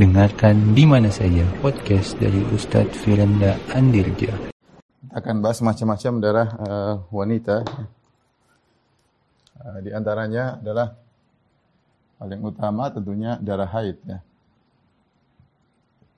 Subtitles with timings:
[0.00, 4.32] Dengarkan di mana saja podcast dari Ustadz Firanda Andirja.
[5.12, 7.60] Akan bahas macam-macam darah uh, wanita.
[9.60, 10.96] Uh, di antaranya adalah
[12.16, 14.24] paling utama tentunya darah haid ya.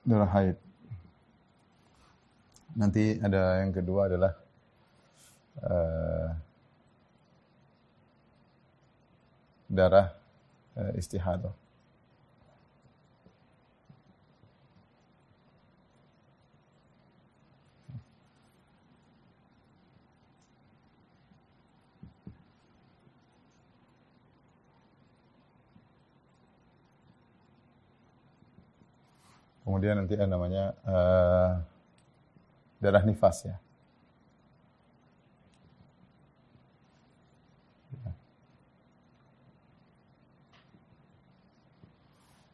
[0.07, 0.55] Darah haid.
[2.79, 4.31] Nanti ada yang kedua adalah
[5.59, 6.27] uh,
[9.67, 10.07] darah
[10.79, 11.62] uh, istihadah.
[29.63, 31.51] Kemudian nanti ada namanya uh,
[32.83, 33.55] darah nifas ya.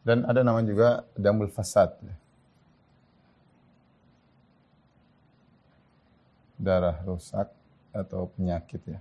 [0.10, 1.94] Dan ada namanya juga damul fasad.
[2.02, 2.16] Ya.
[6.58, 7.54] Darah rusak
[7.94, 9.00] atau penyakit ya.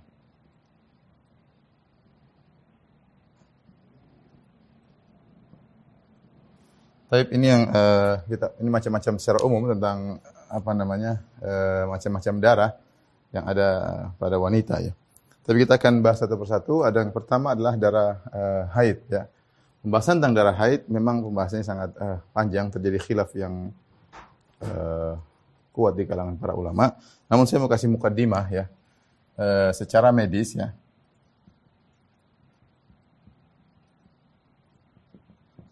[7.09, 12.71] Tapi ini yang uh, kita ini macam-macam secara umum tentang apa namanya uh, macam-macam darah
[13.33, 13.67] yang ada
[14.21, 14.93] pada wanita ya.
[15.41, 16.85] Tapi kita akan bahas satu persatu.
[16.85, 19.25] Ada yang pertama adalah darah uh, haid ya.
[19.81, 23.73] Pembahasan tentang darah haid memang pembahasannya sangat uh, panjang, terjadi khilaf yang
[24.61, 25.17] uh,
[25.73, 26.93] kuat di kalangan para ulama.
[27.25, 28.69] Namun saya mau kasih mukadimah ya.
[29.33, 30.77] Uh, secara medis ya.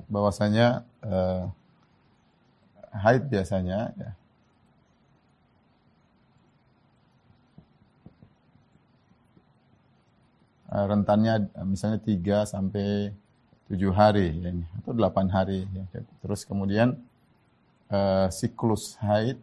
[0.07, 1.47] bahwasanya uh,
[2.91, 4.09] haid biasanya ya,
[10.71, 13.11] uh, rentannya misalnya 3 sampai
[13.67, 14.51] 7 hari ya
[14.83, 15.83] atau 8 hari ya.
[16.23, 16.95] Terus kemudian
[17.91, 19.39] uh, siklus haid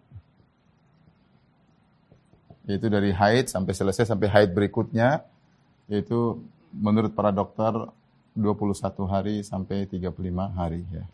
[2.64, 5.20] yaitu dari haid sampai selesai sampai haid berikutnya
[5.84, 6.40] yaitu
[6.72, 7.92] menurut para dokter
[8.34, 10.10] 21 hari sampai 35
[10.56, 11.04] hari ya.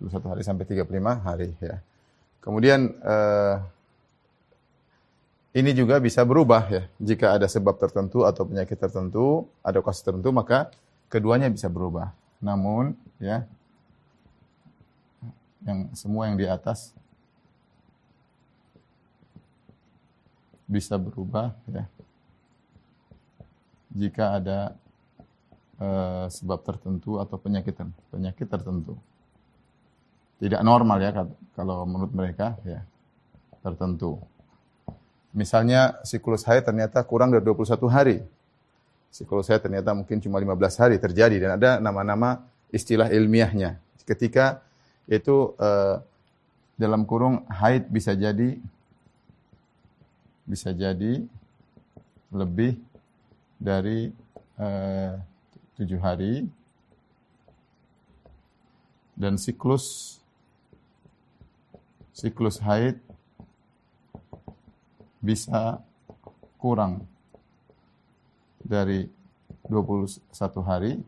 [0.00, 1.76] 21 hari sampai 35 hari ya.
[2.40, 3.56] Kemudian eh,
[5.52, 6.82] ini juga bisa berubah ya.
[6.96, 10.72] Jika ada sebab tertentu atau penyakit tertentu, ada kasus tertentu maka
[11.12, 12.16] keduanya bisa berubah.
[12.40, 13.44] Namun ya
[15.60, 16.96] yang semua yang di atas
[20.64, 21.84] bisa berubah ya.
[23.90, 24.58] Jika ada
[25.82, 27.74] uh, sebab tertentu atau penyakit
[28.08, 28.94] penyakit tertentu.
[30.40, 31.10] Tidak normal ya
[31.52, 32.80] kalau menurut mereka ya
[33.60, 34.16] tertentu.
[35.30, 38.16] Misalnya siklus haid ternyata kurang dari 21 hari.
[39.12, 42.42] Siklus haid ternyata mungkin cuma 15 hari terjadi dan ada nama-nama
[42.72, 43.78] istilah ilmiahnya.
[44.08, 44.64] Ketika
[45.06, 46.02] itu uh,
[46.80, 48.56] dalam kurung haid bisa jadi
[50.48, 51.22] bisa jadi
[52.32, 52.80] lebih
[53.60, 54.10] dari
[54.56, 55.20] uh,
[55.76, 56.48] tujuh hari
[59.14, 60.19] dan siklus
[62.20, 63.00] siklus haid
[65.24, 65.80] bisa
[66.60, 67.08] kurang
[68.60, 69.08] dari
[69.64, 70.20] 21
[70.60, 71.00] hari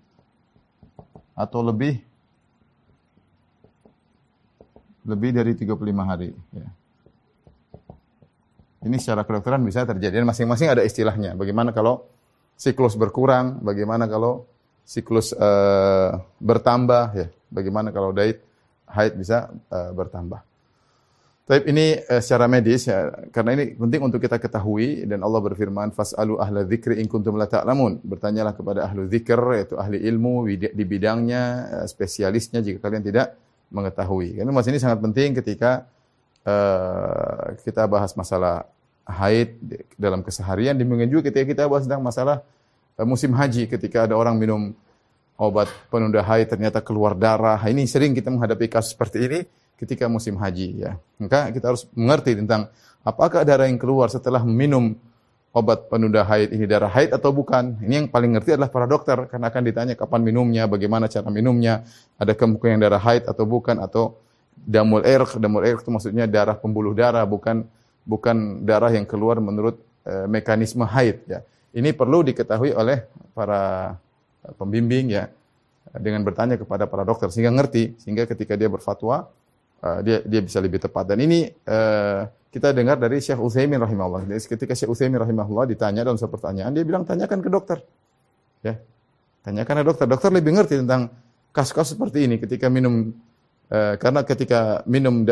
[1.37, 2.01] atau lebih
[5.05, 6.69] lebih dari 35 hari ya.
[8.83, 11.39] Ini secara kedokteran bisa terjadi dan masing-masing ada istilahnya.
[11.39, 12.03] Bagaimana kalau
[12.59, 14.43] siklus berkurang, bagaimana kalau
[14.83, 17.29] siklus uh, bertambah ya.
[17.53, 18.43] Bagaimana kalau haid
[18.91, 20.52] haid bisa uh, bertambah.
[21.43, 25.91] Tapi ini uh, secara medis ya, karena ini penting untuk kita ketahui dan Allah berfirman
[25.91, 27.99] fasalu ahla dzikri in kuntum la ta'lamun.
[28.07, 31.43] Bertanyalah kepada ahlu dzikir yaitu ahli ilmu di bidangnya,
[31.83, 33.35] uh, spesialisnya jika kalian tidak
[33.75, 34.39] mengetahui.
[34.39, 35.91] Karena mas ini sangat penting ketika
[36.47, 38.65] uh, kita bahas masalah
[39.03, 39.59] haid
[39.99, 42.47] dalam keseharian, demikian juga ketika kita bahas tentang masalah
[42.93, 44.77] Eh, musim haji ketika ada orang minum
[45.41, 47.57] obat penunda haid ternyata keluar darah.
[47.57, 49.41] Ini sering kita menghadapi kasus seperti ini
[49.83, 50.95] ketika musim haji ya.
[51.19, 52.71] Maka kita harus mengerti tentang
[53.03, 54.95] apakah darah yang keluar setelah minum
[55.53, 57.77] obat penunda haid ini darah haid atau bukan.
[57.83, 61.83] Ini yang paling ngerti adalah para dokter karena akan ditanya kapan minumnya, bagaimana cara minumnya,
[62.17, 64.17] ada kemungkinan darah haid atau bukan atau
[64.57, 67.67] damul air, damul air itu maksudnya darah pembuluh darah bukan
[68.07, 71.43] bukan darah yang keluar menurut e, mekanisme haid ya.
[71.73, 73.97] Ini perlu diketahui oleh para
[74.61, 75.25] pembimbing ya
[75.99, 79.29] dengan bertanya kepada para dokter sehingga ngerti sehingga ketika dia berfatwa
[79.83, 82.25] uh, dia dia bisa lebih tepat dan ini uh,
[82.55, 84.29] kita dengar dari Syekh Utsaimin rahimahullah.
[84.29, 87.79] Jadi ketika Syekh Utsaimin rahimahullah ditanya dalam sebuah pertanyaan dia bilang tanyakan ke dokter.
[88.61, 88.77] Ya.
[89.43, 90.07] Tanyakan ke dokter.
[90.07, 91.09] Dokter lebih ngerti tentang
[91.57, 93.17] kasus-kasus seperti ini ketika minum
[93.73, 95.25] Eh, karena ketika minum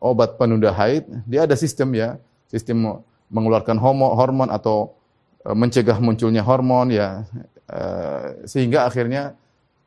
[0.00, 2.16] obat penunda haid, dia ada sistem ya,
[2.48, 4.96] sistem mengeluarkan homo, hormon atau
[5.44, 7.28] eh, mencegah munculnya hormon ya,
[7.68, 9.36] eh, sehingga akhirnya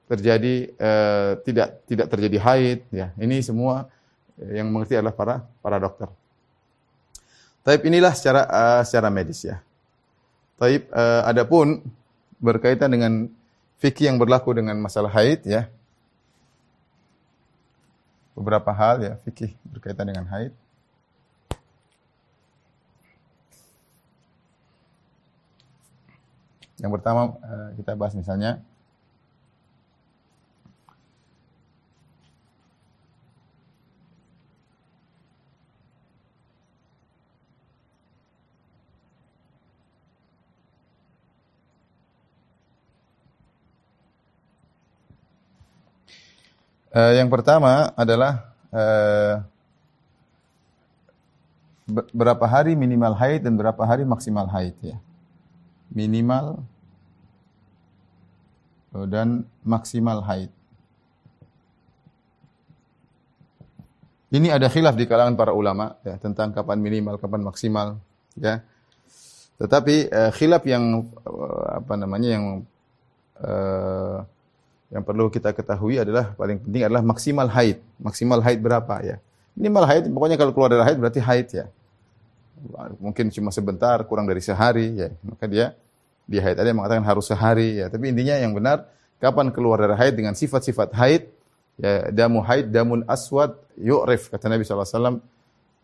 [0.06, 3.18] terjadi eh, tidak tidak terjadi haid ya.
[3.18, 3.97] Ini semua eh,
[4.38, 6.10] yang mengerti adalah para para dokter.
[7.66, 9.60] Taib inilah secara eh, secara medis ya.
[10.62, 11.81] Taib eh, adapun
[12.38, 13.28] berkaitan dengan
[13.81, 15.66] fikih yang berlaku dengan masalah haid ya.
[18.38, 20.54] Beberapa hal ya fikih berkaitan dengan haid.
[26.78, 28.62] Yang pertama eh, kita bahas misalnya
[46.98, 48.58] Eh, yang pertama adalah
[51.86, 54.98] be- berapa hari minimal haid dan berapa hari maksimal haid ya.
[55.94, 56.66] Minimal
[58.98, 60.50] eh, dan maksimal haid.
[64.34, 67.88] Ini ada khilaf di kalangan para ulama ya tentang kapan minimal, kapan maksimal
[68.42, 68.66] ya.
[69.62, 72.46] Tetapi eh, khilaf yang eh, apa namanya yang
[73.38, 74.18] eh,
[74.88, 77.84] yang perlu kita ketahui adalah paling penting adalah maksimal haid.
[78.00, 79.16] Maksimal haid berapa ya?
[79.57, 81.66] Minimal haid pokoknya kalau keluar dari haid berarti haid ya.
[83.04, 85.10] Mungkin cuma sebentar, kurang dari sehari ya.
[85.28, 85.75] Maka dia
[86.24, 86.57] dia haid.
[86.60, 87.92] Ada yang mengatakan harus sehari ya.
[87.92, 88.88] Tapi intinya yang benar
[89.19, 91.24] kapan keluar dari haid dengan sifat-sifat haid
[91.78, 95.22] ya damu haid damun aswad yu'rif kata Nabi SAW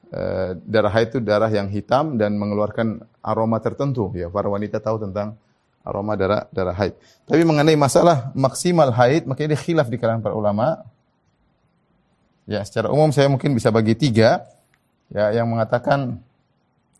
[0.09, 5.01] eh, darah haid itu darah yang hitam dan mengeluarkan aroma tertentu ya para wanita tahu
[5.09, 5.37] tentang
[5.83, 6.95] aroma darah darah haid.
[7.27, 10.81] Tapi mengenai masalah maksimal haid, makanya dia khilaf di kalangan para ulama.
[12.47, 14.47] Ya, secara umum saya mungkin bisa bagi tiga.
[15.11, 16.23] Ya, yang mengatakan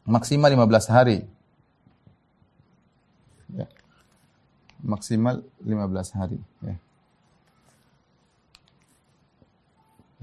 [0.03, 1.19] maksimal 15 hari.
[3.56, 3.68] Ya.
[4.83, 6.39] Maksimal 15 hari.
[6.63, 6.75] Ya.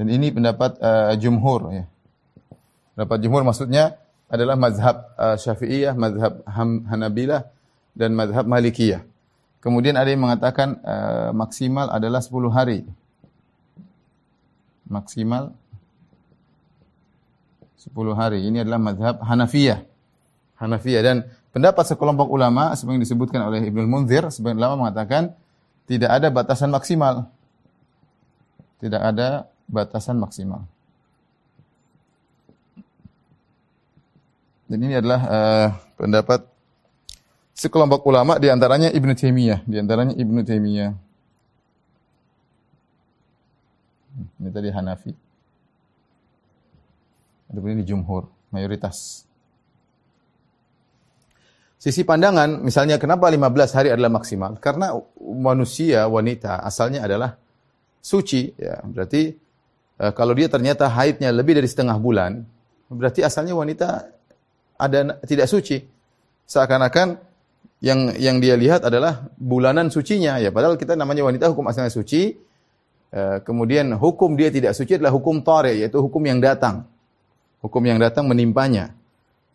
[0.01, 1.73] Dan ini pendapat uh, jumhur.
[1.77, 1.85] Ya.
[2.97, 4.01] Pendapat jumhur maksudnya
[4.33, 7.51] adalah mazhab uh, syafi'iyah, mazhab Ham- Hanabilah,
[7.95, 9.03] dan madhab Malikiyah.
[9.61, 12.89] Kemudian ada yang mengatakan uh, maksimal adalah 10 hari.
[14.89, 15.53] Maksimal
[17.77, 18.41] 10 hari.
[18.49, 19.85] Ini adalah madhab Hanafiyah.
[20.57, 21.03] Hanafiyah.
[21.05, 21.17] Dan
[21.53, 25.37] pendapat sekelompok ulama, seperti yang disebutkan oleh Ibnu Munzir, sebagian ulama mengatakan
[25.85, 27.29] tidak ada batasan maksimal.
[28.81, 30.65] Tidak ada batasan maksimal.
[34.71, 36.50] Dan ini adalah uh, pendapat
[37.61, 40.91] sekelompok ulama di antaranya Ibnu Taimiyah, di antaranya Ibnu Taimiyah.
[44.41, 45.13] Ini tadi Hanafi.
[47.53, 49.29] Adapun ini jumhur, mayoritas.
[51.77, 54.57] Sisi pandangan, misalnya kenapa 15 hari adalah maksimal?
[54.57, 57.37] Karena manusia, wanita, asalnya adalah
[58.01, 58.57] suci.
[58.57, 59.37] Ya, berarti
[60.01, 62.41] eh, kalau dia ternyata haidnya lebih dari setengah bulan,
[62.89, 64.09] berarti asalnya wanita
[64.81, 65.81] ada tidak suci.
[66.45, 67.30] Seakan-akan
[67.81, 70.53] yang yang dia lihat adalah bulanan sucinya ya.
[70.53, 72.37] Padahal kita namanya wanita hukum asalnya suci
[73.11, 76.85] eh, kemudian hukum dia tidak suci adalah hukum tare yaitu hukum yang datang.
[77.65, 78.93] Hukum yang datang menimpanya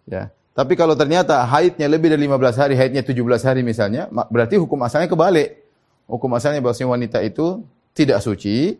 [0.09, 0.33] ya.
[0.55, 5.11] Tapi kalau ternyata haidnya lebih dari 15 hari haidnya 17 hari misalnya berarti hukum asalnya
[5.11, 5.61] kebalik.
[6.05, 8.77] Hukum asalnya bahwasanya wanita itu tidak suci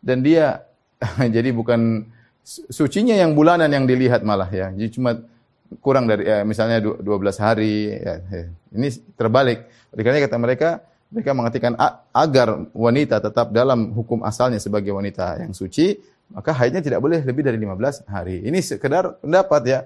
[0.00, 0.64] dan dia
[1.34, 2.08] jadi bukan
[2.40, 4.72] su- sucinya yang bulanan yang dilihat malah ya.
[4.72, 5.20] Jadi cuma
[5.84, 8.44] kurang dari ya, misalnya du- 12 hari ya, ya.
[8.72, 9.68] ini terbalik.
[9.92, 10.68] Oleh kata mereka
[11.08, 15.96] mereka mengatakan "A- agar wanita tetap dalam hukum asalnya sebagai wanita yang suci
[16.28, 18.44] maka haidnya tidak boleh lebih dari 15 hari.
[18.44, 19.78] Ini sekedar pendapat ya.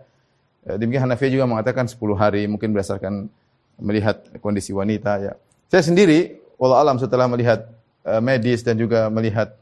[0.66, 3.30] Eh, demikian Hanafi juga mengatakan 10 hari mungkin berdasarkan
[3.78, 5.32] melihat kondisi wanita ya.
[5.70, 7.70] Saya sendiri walau alam setelah melihat
[8.02, 9.54] eh, medis dan juga melihat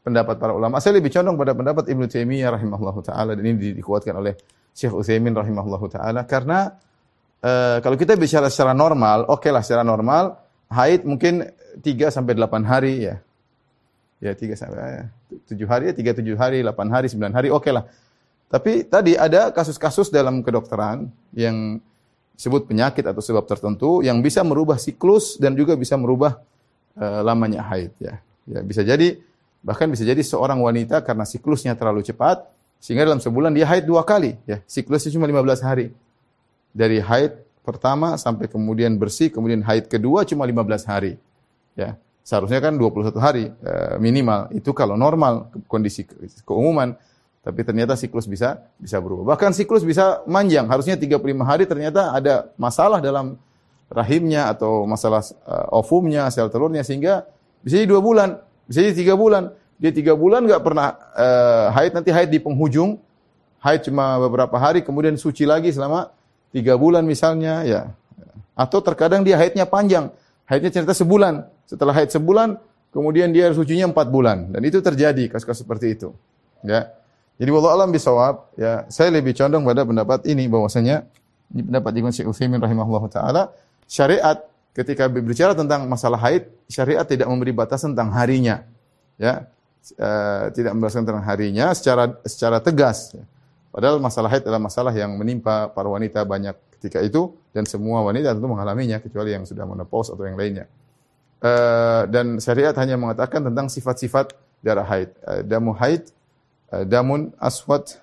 [0.00, 3.76] pendapat para ulama saya lebih condong pada pendapat Ibnu Taimiyah rahimahullahu taala dan ini di-
[3.76, 4.32] dikuatkan oleh
[4.74, 6.78] Syekh Utsaimin rahimahullahu taala karena
[7.42, 10.38] eh, kalau kita bicara secara normal, oke lah secara normal
[10.70, 11.46] haid mungkin
[11.82, 13.16] 3 sampai 8 hari ya.
[14.20, 15.08] Ya 3 sampai
[15.48, 17.84] 7 hari, ya 3 7 hari, 8 hari, 9 hari oke lah.
[18.50, 21.78] Tapi tadi ada kasus-kasus dalam kedokteran yang
[22.34, 26.40] disebut penyakit atau sebab tertentu yang bisa merubah siklus dan juga bisa merubah
[26.98, 28.18] eh, lamanya haid ya.
[28.50, 29.20] Ya bisa jadi
[29.60, 32.48] bahkan bisa jadi seorang wanita karena siklusnya terlalu cepat
[32.80, 34.64] sehingga dalam sebulan dia haid dua kali ya.
[34.64, 35.92] Siklusnya cuma 15 hari.
[36.72, 41.20] Dari haid pertama sampai kemudian bersih, kemudian haid kedua cuma 15 hari.
[41.76, 42.00] Ya.
[42.24, 44.48] Seharusnya kan 21 hari eh, minimal.
[44.56, 46.08] Itu kalau normal kondisi
[46.48, 46.96] keumuman.
[47.40, 49.36] Tapi ternyata siklus bisa bisa berubah.
[49.36, 50.68] Bahkan siklus bisa manjang.
[50.68, 53.36] Harusnya 35 hari ternyata ada masalah dalam
[53.92, 57.26] rahimnya atau masalah uh, ovumnya, sel telurnya sehingga
[57.64, 59.56] bisa jadi dua bulan, bisa jadi tiga bulan.
[59.80, 63.00] Dia tiga bulan nggak pernah uh, haid, nanti haid di penghujung,
[63.64, 66.12] haid cuma beberapa hari, kemudian suci lagi selama
[66.52, 67.88] tiga bulan misalnya, ya.
[68.52, 70.12] Atau terkadang dia haidnya panjang,
[70.44, 71.48] haidnya cerita sebulan.
[71.64, 72.60] Setelah haid sebulan,
[72.92, 74.52] kemudian dia sucinya empat bulan.
[74.52, 76.12] Dan itu terjadi kasus-kasus seperti itu.
[76.60, 76.92] Ya.
[77.40, 81.08] Jadi wallahu alam bisawab, ya saya lebih condong pada pendapat ini bahwasanya
[81.56, 83.42] ini pendapat Imam Syekh Utsaimin rahimahullah taala,
[83.88, 84.44] syariat
[84.76, 88.60] ketika berbicara tentang masalah haid, syariat tidak memberi batasan tentang harinya.
[89.16, 89.48] Ya.
[89.96, 93.16] Uh, tidak membahaskan tentang harinya secara secara tegas.
[93.72, 98.36] Padahal masalah haid adalah masalah yang menimpa para wanita banyak ketika itu dan semua wanita
[98.36, 100.68] tentu mengalaminya kecuali yang sudah menopause atau yang lainnya.
[101.40, 105.10] Uh, dan syariat hanya mengatakan tentang sifat-sifat darah haid.
[105.24, 106.12] Uh, damu haid
[106.70, 107.98] Eh, damun aswad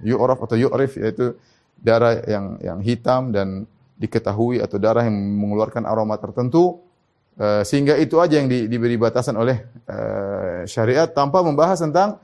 [0.00, 1.36] yu'raf atau yu'rif yaitu
[1.76, 3.68] darah yang yang hitam dan
[4.00, 6.80] diketahui atau darah yang mengeluarkan aroma tertentu
[7.38, 12.20] uh, sehingga itu aja yang di, diberi batasan oleh uh, syariat tanpa membahas tentang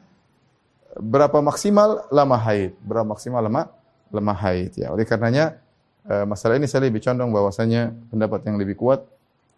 [0.99, 3.71] berapa maksimal lama haid, berapa maksimal lama
[4.11, 4.93] lama haid ya.
[4.93, 5.59] Oleh karenanya
[6.07, 9.03] uh, masalah ini saya lebih condong bahwasanya pendapat yang lebih kuat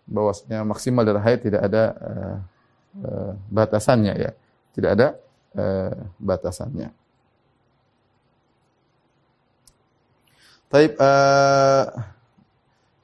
[0.06, 2.36] bahwasanya maksimal darah haid tidak ada uh,
[3.02, 4.32] uh, batasannya ya.
[4.76, 5.16] Tidak ada
[5.56, 6.92] eh, batasannya.
[10.68, 11.84] Taib, eh,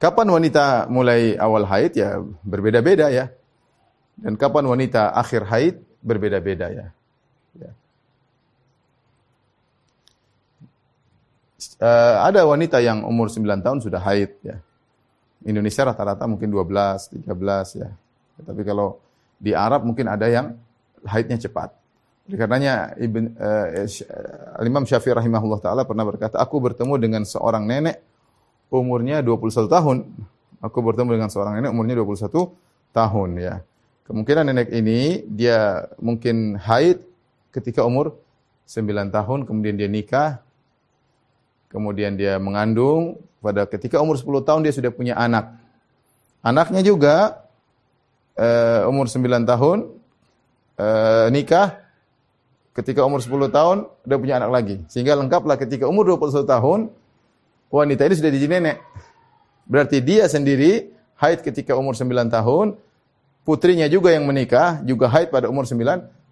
[0.03, 3.31] kapan wanita mulai awal haid ya berbeda-beda ya.
[4.19, 6.85] Dan kapan wanita akhir haid berbeda-beda ya.
[7.55, 7.71] ya.
[11.79, 14.59] Uh, ada wanita yang umur 9 tahun sudah haid ya.
[15.47, 17.89] Indonesia rata-rata mungkin 12, 13 ya.
[18.43, 18.99] Tapi kalau
[19.39, 20.59] di Arab mungkin ada yang
[21.07, 21.71] haidnya cepat.
[22.27, 28.12] Oleh karenanya Ibn uh, Imam Syafi'i rahimahullah taala pernah berkata, "Aku bertemu dengan seorang nenek
[28.81, 29.97] umurnya 21 tahun.
[30.63, 32.55] Aku bertemu dengan seorang nenek umurnya 21
[32.95, 33.55] tahun ya.
[34.07, 37.03] Kemungkinan nenek ini dia mungkin haid
[37.51, 38.15] ketika umur
[38.67, 40.39] 9 tahun, kemudian dia nikah,
[41.67, 45.51] kemudian dia mengandung, pada ketika umur 10 tahun dia sudah punya anak.
[46.43, 47.43] Anaknya juga
[48.39, 49.77] uh, umur 9 tahun
[50.79, 51.83] uh, nikah,
[52.73, 53.77] ketika umur 10 tahun
[54.07, 54.75] udah punya anak lagi.
[54.89, 56.79] Sehingga lengkaplah ketika umur 21 tahun
[57.73, 58.77] wanita ini sudah jadi nenek.
[59.65, 62.77] Berarti dia sendiri haid ketika umur 9 tahun,
[63.41, 65.81] putrinya juga yang menikah juga haid pada umur 9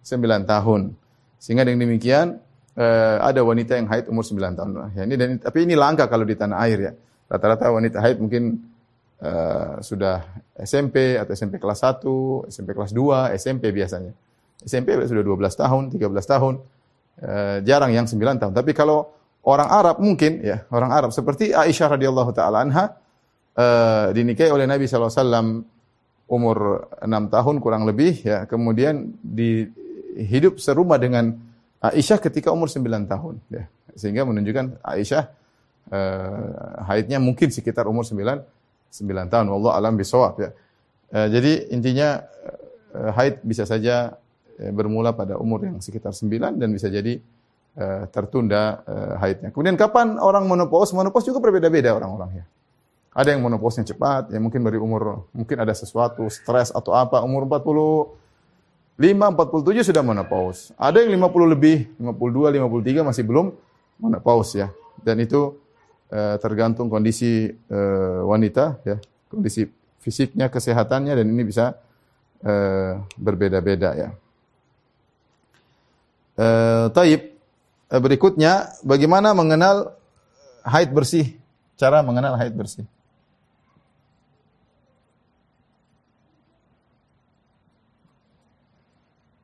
[0.05, 0.93] 9 tahun.
[1.41, 2.38] Sehingga dengan demikian
[2.77, 4.69] eh, ada wanita yang haid umur 9 tahun.
[4.93, 6.93] Ya, ini dan tapi ini langka kalau di tanah air ya.
[7.25, 8.60] Rata-rata wanita haid mungkin
[9.24, 10.19] uh, sudah
[10.60, 14.12] SMP atau SMP kelas 1, SMP kelas 2, SMP biasanya.
[14.62, 16.53] SMP sudah 12 tahun, 13 tahun.
[17.21, 17.31] E,
[17.65, 18.53] jarang yang 9 tahun.
[18.53, 19.10] Tapi kalau
[19.45, 22.98] orang Arab mungkin ya, orang Arab seperti Aisyah radhiyallahu taala anha
[23.55, 23.65] e,
[24.13, 25.65] dinikahi oleh Nabi SAW
[26.31, 26.57] umur
[27.03, 29.67] 6 tahun kurang lebih ya, kemudian di
[30.15, 31.36] hidup serumah dengan
[31.81, 33.65] Aisyah ketika umur 9 tahun ya.
[33.98, 35.24] Sehingga menunjukkan Aisyah
[35.91, 36.00] e,
[36.88, 38.17] haidnya mungkin sekitar umur 9
[38.91, 39.45] 9 tahun.
[39.50, 40.50] Wallahu alam bisawab ya.
[41.12, 42.24] E, jadi intinya
[42.91, 44.19] haid bisa saja
[44.62, 47.17] Eh, bermula pada umur yang sekitar 9 dan bisa jadi
[47.78, 49.50] uh, tertunda uh, haidnya.
[49.51, 50.92] Kemudian kapan orang menopause?
[50.96, 52.48] Menopause juga berbeda-beda orang-orangnya.
[53.12, 57.44] Ada yang menopausnya cepat, ya mungkin dari umur mungkin ada sesuatu, stres atau apa, umur
[57.44, 58.16] 45,
[58.96, 60.72] 47 sudah menopause.
[60.80, 63.51] Ada yang 50 lebih, 52, 53 masih belum
[64.00, 64.72] menopause ya.
[65.04, 65.60] Dan itu
[66.08, 67.51] uh, tergantung kondisi
[68.24, 68.96] wanita ya,
[69.28, 69.68] kondisi
[70.00, 71.75] fisiknya, kesehatannya dan ini bisa
[73.20, 74.10] berbeda-beda ya.
[76.42, 77.31] Uh, taib.
[77.91, 80.00] Uh, berikutnya, bagaimana mengenal
[80.63, 81.36] haid bersih?
[81.75, 82.88] Cara mengenal haid bersih.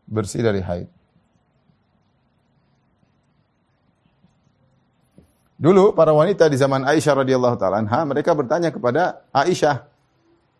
[0.08, 0.88] Bersih dari haid.
[5.58, 9.90] Dulu para wanita di zaman Aisyah radhiyallahu taala mereka bertanya kepada Aisyah,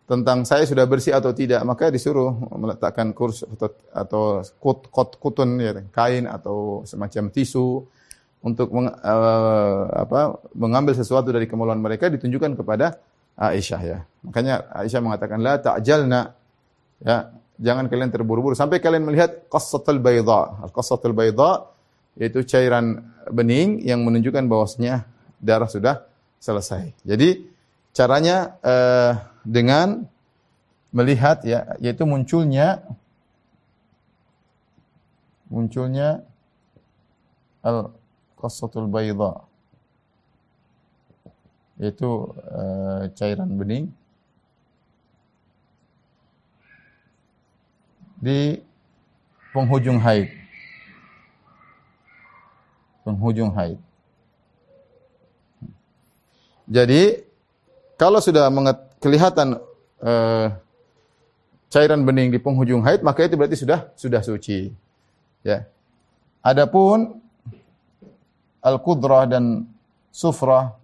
[0.08, 4.22] tentang saya sudah bersih atau tidak, maka disuruh meletakkan kurs atau, atau
[4.56, 7.84] kut, kut, kutun ya, kain atau semacam tisu
[8.40, 12.96] untuk meng, uh, apa, mengambil sesuatu dari kemaluan mereka ditunjukkan kepada
[13.36, 13.98] Aisyah ya.
[14.24, 16.20] Makanya Aisyah mengatakan la ta'jalna
[17.04, 17.28] ya,
[17.60, 20.64] jangan kalian terburu-buru sampai kalian melihat qassatul bayda.
[20.64, 21.68] Al-qassatul bayda
[22.16, 25.04] yaitu cairan bening yang menunjukkan bahwasanya
[25.36, 26.08] darah sudah
[26.40, 26.96] selesai.
[27.04, 27.46] Jadi
[27.92, 29.12] caranya uh,
[29.48, 30.04] dengan
[30.92, 32.84] melihat ya yaitu munculnya
[35.48, 36.20] munculnya
[37.64, 37.96] al
[38.36, 39.40] qassatul bayda
[41.80, 43.88] yaitu uh, cairan bening
[48.18, 48.58] di
[49.54, 50.28] penghujung haid.
[53.06, 53.78] Penghujung haid.
[56.68, 57.24] Jadi
[57.96, 58.52] kalau sudah
[58.98, 59.58] kelihatan
[60.02, 60.46] uh,
[61.70, 64.72] cairan bening di penghujung haid, maka itu berarti sudah sudah suci.
[65.46, 65.66] Ya.
[66.42, 67.22] Adapun
[68.62, 69.66] al-qudrah dan
[70.10, 70.78] sufrah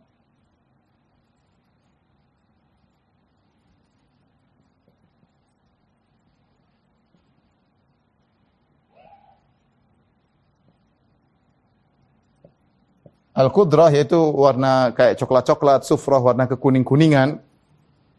[13.34, 17.42] Al-Qudrah yaitu warna kayak coklat-coklat, sufrah warna kekuning-kuningan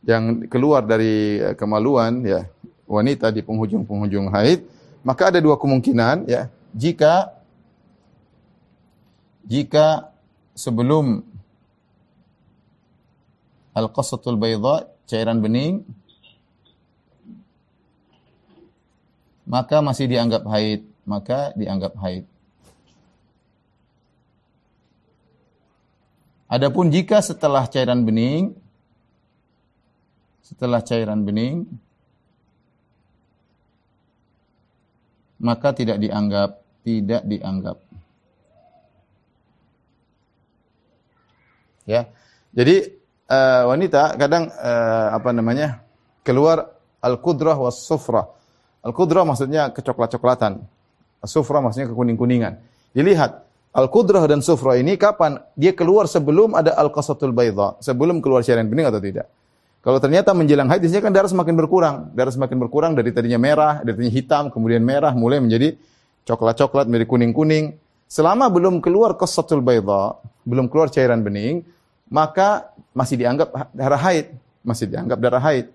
[0.06, 2.46] yang keluar dari eh, kemaluan ya
[2.86, 4.62] wanita di penghujung-penghujung haid,
[5.02, 6.48] maka ada dua kemungkinan ya.
[6.78, 7.34] Jika
[9.46, 10.10] jika
[10.54, 11.22] sebelum
[13.74, 15.86] al-qassatul bayda, cairan bening
[19.46, 22.26] maka masih dianggap haid, maka dianggap haid.
[26.50, 28.58] Adapun jika setelah cairan bening
[30.46, 31.66] setelah cairan bening
[35.42, 37.78] maka tidak dianggap tidak dianggap
[41.90, 42.06] ya
[42.54, 42.94] jadi
[43.26, 45.82] uh, wanita kadang uh, apa namanya
[46.22, 48.30] keluar al-qudrah was sufrah
[48.86, 50.62] al-qudrah maksudnya kecoklat-coklatan
[51.26, 52.62] sufrah maksudnya kekuning-kuningan
[52.94, 53.42] dilihat
[53.76, 55.36] Al-Qudrah dan Sufra ini kapan?
[55.52, 57.76] Dia keluar sebelum ada Al-Qasatul Bayda.
[57.84, 59.28] Sebelum keluar cairan bening atau tidak.
[59.86, 62.10] Kalau ternyata menjelang haid, di sini kan darah semakin berkurang.
[62.18, 65.78] Darah semakin berkurang dari tadinya merah, dari tadinya hitam, kemudian merah, mulai menjadi
[66.26, 67.78] coklat-coklat, menjadi kuning-kuning.
[68.10, 71.62] Selama belum keluar Qasatul Bayda, belum keluar cairan bening,
[72.10, 74.34] maka masih dianggap darah haid.
[74.66, 75.70] Masih dianggap darah haid.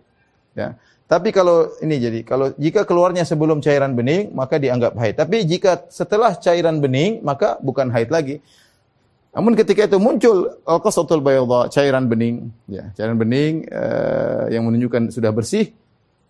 [0.58, 0.74] Ya.
[1.06, 5.22] Tapi kalau ini jadi, kalau jika keluarnya sebelum cairan bening, maka dianggap haid.
[5.22, 8.42] Tapi jika setelah cairan bening, maka bukan haid lagi.
[9.30, 15.30] Namun ketika itu muncul al-qasatul bayadha, cairan bening, ya, cairan bening uh, yang menunjukkan sudah
[15.30, 15.70] bersih.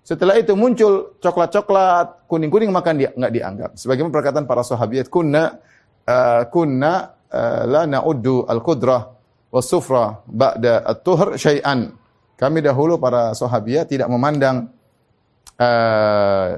[0.04, 3.70] Setelah itu muncul coklat-coklat, kuning-kuning maka dia enggak dianggap.
[3.80, 5.64] Sebagaimana perkataan para sahabat, kunna
[6.04, 9.02] uh, kunna uh, la na'uddu al-qudrah
[9.48, 11.96] was sufra ba'da at-tuhr syai'an.
[12.36, 14.72] Kami dahulu para sahabiah tidak memandang
[15.56, 16.48] uh,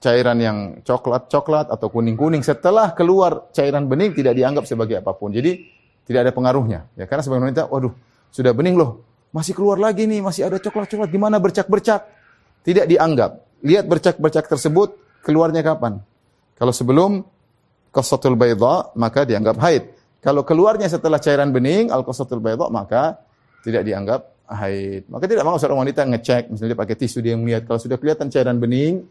[0.00, 5.32] cairan yang coklat-coklat atau kuning-kuning setelah keluar cairan bening tidak dianggap sebagai apa pun.
[5.32, 5.64] Jadi
[6.06, 6.86] tidak ada pengaruhnya.
[6.94, 7.92] Ya karena sebagian wanita, waduh,
[8.30, 9.02] sudah bening loh,
[9.34, 12.06] masih keluar lagi nih, masih ada coklat-coklat, gimana bercak-bercak?
[12.62, 13.42] Tidak dianggap.
[13.64, 15.98] Lihat bercak-bercak tersebut keluarnya kapan?
[16.56, 17.24] Kalau sebelum
[17.90, 19.84] qasatul bayda, maka dianggap haid.
[20.20, 23.20] Kalau keluarnya setelah cairan bening, al-qasatul bayda, maka
[23.62, 25.10] tidak dianggap haid.
[25.10, 28.30] Maka tidak mau seorang wanita ngecek, misalnya dia pakai tisu dia melihat kalau sudah kelihatan
[28.30, 29.06] cairan bening,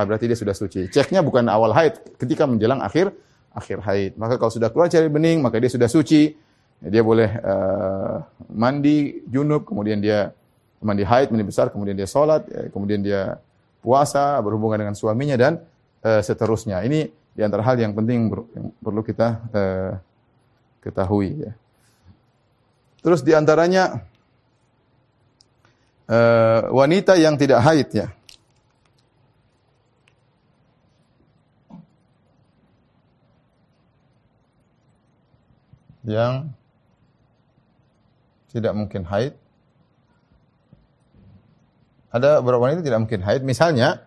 [0.00, 0.88] ah, berarti dia sudah suci.
[0.88, 3.12] Ceknya bukan awal haid, ketika menjelang akhir
[3.52, 4.12] akhir haid.
[4.16, 6.32] Maka kalau sudah keluar cairan bening, maka dia sudah suci.
[6.80, 8.24] Dia boleh uh,
[8.56, 10.32] mandi junub, kemudian dia
[10.80, 13.36] mandi haid, mandi besar, kemudian dia sholat, ya, kemudian dia
[13.84, 15.60] puasa, berhubungan dengan suaminya dan
[16.00, 16.80] uh, seterusnya.
[16.80, 17.04] Ini
[17.36, 19.92] di antara hal yang penting yang perlu kita uh,
[20.80, 21.44] ketahui.
[21.44, 21.52] Ya.
[23.04, 24.00] Terus di antaranya
[26.08, 28.08] uh, wanita yang tidak haid ya.
[36.10, 36.50] Yang
[38.50, 39.38] tidak mungkin haid.
[42.10, 43.46] Ada beberapa wanita tidak mungkin haid.
[43.46, 44.02] Misalnya,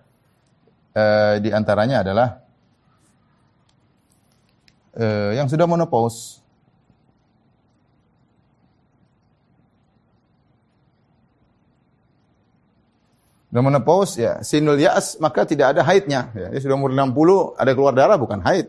[0.91, 2.43] uh, di antaranya adalah
[4.99, 6.43] uh, yang sudah menopause.
[13.47, 16.33] Sudah menopause ya sinul ya'as maka tidak ada haidnya.
[16.33, 18.67] Ya, dia sudah umur 60 ada keluar darah bukan haid.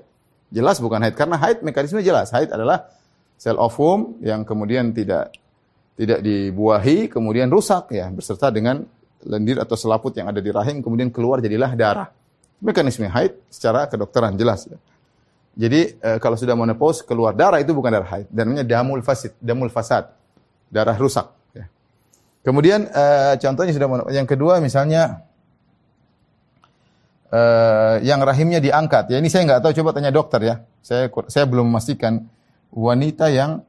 [0.53, 2.29] Jelas bukan haid karena haid mekanisme jelas.
[2.31, 2.93] Haid adalah
[3.45, 5.37] sel ovum yang kemudian tidak
[6.01, 8.81] tidak dibuahi kemudian rusak ya beserta dengan
[9.21, 12.09] lendir atau selaput yang ada di rahim kemudian keluar jadilah darah.
[12.65, 14.81] Mekanisme haid secara kedokteran jelas ya.
[15.53, 19.69] Jadi e, kalau sudah menopause keluar darah itu bukan darah haid, namanya damul fasid, damul
[19.69, 20.09] fasad.
[20.73, 21.29] Darah rusak.
[22.45, 25.25] Kemudian uh, contohnya sudah yang kedua misalnya
[27.33, 29.09] uh, yang rahimnya diangkat.
[29.09, 30.55] Ya ini saya nggak tahu coba tanya dokter ya.
[30.85, 32.21] Saya saya belum memastikan
[32.75, 33.63] wanita yang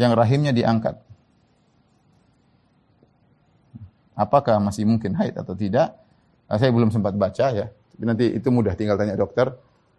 [0.00, 1.04] yang rahimnya diangkat.
[4.14, 5.94] apakah masih mungkin haid atau tidak?
[6.46, 7.66] Nah, saya belum sempat baca ya.
[7.68, 9.50] Tapi nanti itu mudah tinggal tanya dokter.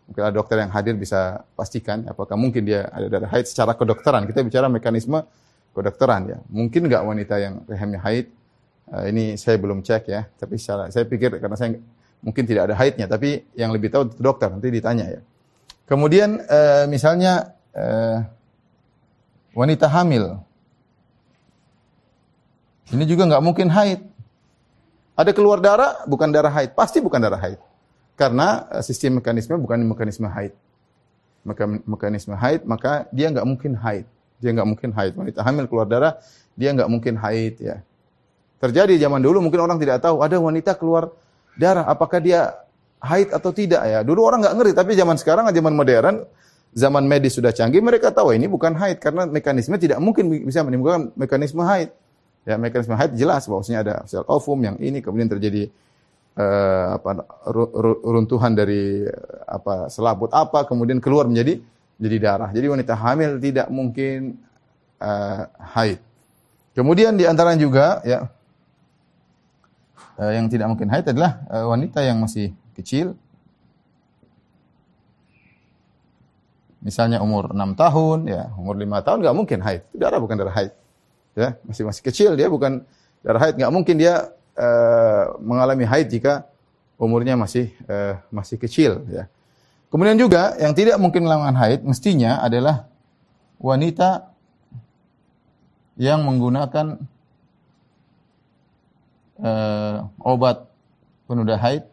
[0.06, 4.30] Mungkin ada dokter yang hadir bisa pastikan apakah mungkin dia ada darah haid secara kedokteran.
[4.30, 5.26] Kita bicara mekanisme
[5.76, 6.38] kedokteran ya.
[6.48, 8.26] Mungkin nggak wanita yang rahimnya haid?
[8.86, 10.30] Uh, ini saya belum cek ya.
[10.38, 11.76] Tapi secara saya pikir karena saya
[12.22, 13.10] mungkin tidak ada haidnya.
[13.10, 15.22] Tapi yang lebih tahu dokter nanti ditanya ya.
[15.86, 18.26] Kemudian uh, misalnya uh,
[19.54, 20.42] wanita hamil.
[22.90, 24.02] Ini juga nggak mungkin haid.
[25.16, 26.76] Ada keluar darah, bukan darah haid.
[26.76, 27.58] Pasti bukan darah haid.
[28.20, 30.54] Karena eh, sistem mekanisme bukan mekanisme haid.
[31.48, 34.06] Maka mekanisme haid, maka dia nggak mungkin haid.
[34.44, 35.14] Dia nggak mungkin haid.
[35.16, 36.20] Wanita hamil keluar darah,
[36.54, 37.80] dia nggak mungkin haid ya.
[38.60, 41.14] Terjadi zaman dulu mungkin orang tidak tahu ada wanita keluar
[41.56, 42.65] darah, apakah dia
[43.02, 44.00] haid atau tidak ya.
[44.02, 46.26] Dulu orang nggak ngerti, tapi zaman sekarang zaman modern,
[46.76, 51.16] zaman medis sudah canggih, mereka tahu ini bukan haid karena mekanisme tidak mungkin bisa menimbulkan
[51.16, 51.92] mekanisme haid.
[52.46, 55.66] Ya, mekanisme haid jelas bahwasanya ada sel ovum yang ini kemudian terjadi
[56.38, 57.26] uh, apa
[58.06, 59.02] runtuhan dari
[59.50, 61.58] apa selaput apa kemudian keluar menjadi
[61.98, 62.50] jadi darah.
[62.54, 64.38] Jadi wanita hamil tidak mungkin
[65.02, 65.98] uh, haid.
[66.76, 68.30] Kemudian di antara juga ya
[70.16, 73.16] yang tidak mungkin haid adalah wanita yang masih kecil.
[76.86, 79.82] Misalnya umur 6 tahun, ya, umur 5 tahun nggak mungkin haid.
[79.90, 80.72] Itu darah bukan darah haid.
[81.34, 82.86] Ya, masih masih kecil dia bukan
[83.26, 86.46] darah haid, nggak mungkin dia uh, mengalami haid jika
[86.96, 89.28] umurnya masih uh, masih kecil ya.
[89.90, 92.88] Kemudian juga yang tidak mungkin melakukan haid mestinya adalah
[93.60, 94.32] wanita
[95.96, 97.00] yang menggunakan
[99.40, 100.68] uh, obat
[101.26, 101.88] penunda haid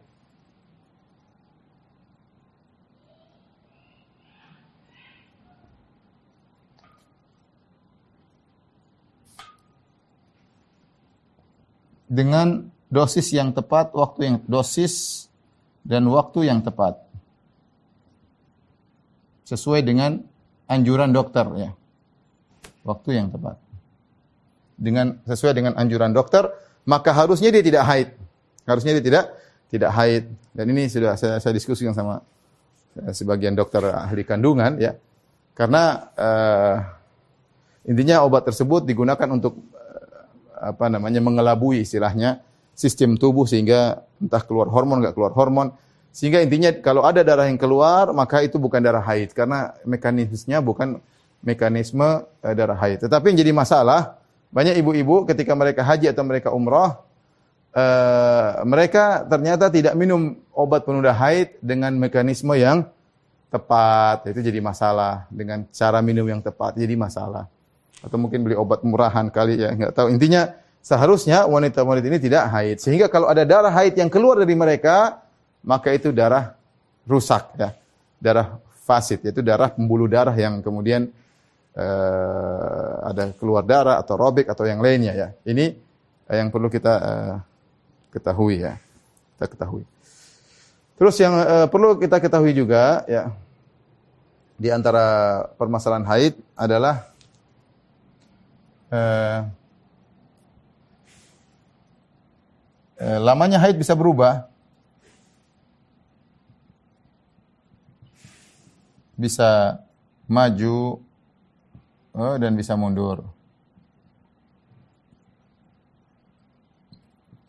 [12.07, 15.25] dengan dosis yang tepat, waktu yang dosis
[15.81, 17.01] dan waktu yang tepat.
[19.43, 20.23] Sesuai dengan
[20.69, 21.71] anjuran dokter ya.
[22.85, 23.59] Waktu yang tepat.
[24.79, 26.47] Dengan sesuai dengan anjuran dokter,
[26.87, 28.09] maka harusnya dia tidak haid.
[28.63, 29.25] Harusnya dia tidak
[29.67, 30.23] tidak haid.
[30.53, 32.21] Dan ini sudah saya, saya diskusikan sama
[32.99, 34.95] eh, sebagian dokter ahli kandungan ya.
[35.53, 36.77] Karena uh,
[37.85, 39.69] intinya obat tersebut digunakan untuk
[40.63, 42.39] apa namanya mengelabui istilahnya
[42.71, 45.75] sistem tubuh sehingga entah keluar hormon nggak keluar hormon
[46.13, 51.01] sehingga intinya kalau ada darah yang keluar maka itu bukan darah haid karena mekanismenya bukan
[51.43, 53.03] mekanisme uh, darah haid.
[53.03, 54.21] Tetapi yang jadi masalah
[54.53, 57.01] banyak ibu-ibu ketika mereka haji atau mereka umroh
[57.73, 62.85] uh, mereka ternyata tidak minum obat penunda haid dengan mekanisme yang
[63.49, 64.29] tepat.
[64.29, 67.49] Itu jadi masalah dengan cara minum yang tepat jadi masalah
[68.03, 70.11] atau mungkin beli obat murahan kali ya, nggak tahu.
[70.11, 70.51] Intinya
[70.83, 72.77] seharusnya wanita-wanita ini tidak haid.
[72.83, 75.23] Sehingga kalau ada darah haid yang keluar dari mereka,
[75.63, 76.59] maka itu darah
[77.07, 77.71] rusak ya.
[78.19, 81.07] Darah fasid, yaitu darah pembuluh darah yang kemudian
[81.79, 85.27] uh, ada keluar darah atau robek atau yang lainnya ya.
[85.47, 85.71] Ini
[86.27, 87.35] uh, yang perlu kita uh,
[88.11, 88.75] ketahui ya.
[89.39, 89.87] Kita ketahui.
[90.99, 93.31] Terus yang uh, perlu kita ketahui juga ya
[94.59, 97.12] di antara permasalahan haid adalah
[98.93, 99.39] eh,
[103.01, 104.45] eh, lamanya haid bisa berubah.
[109.13, 109.81] Bisa
[110.29, 111.01] maju
[112.13, 113.25] oh, dan bisa mundur.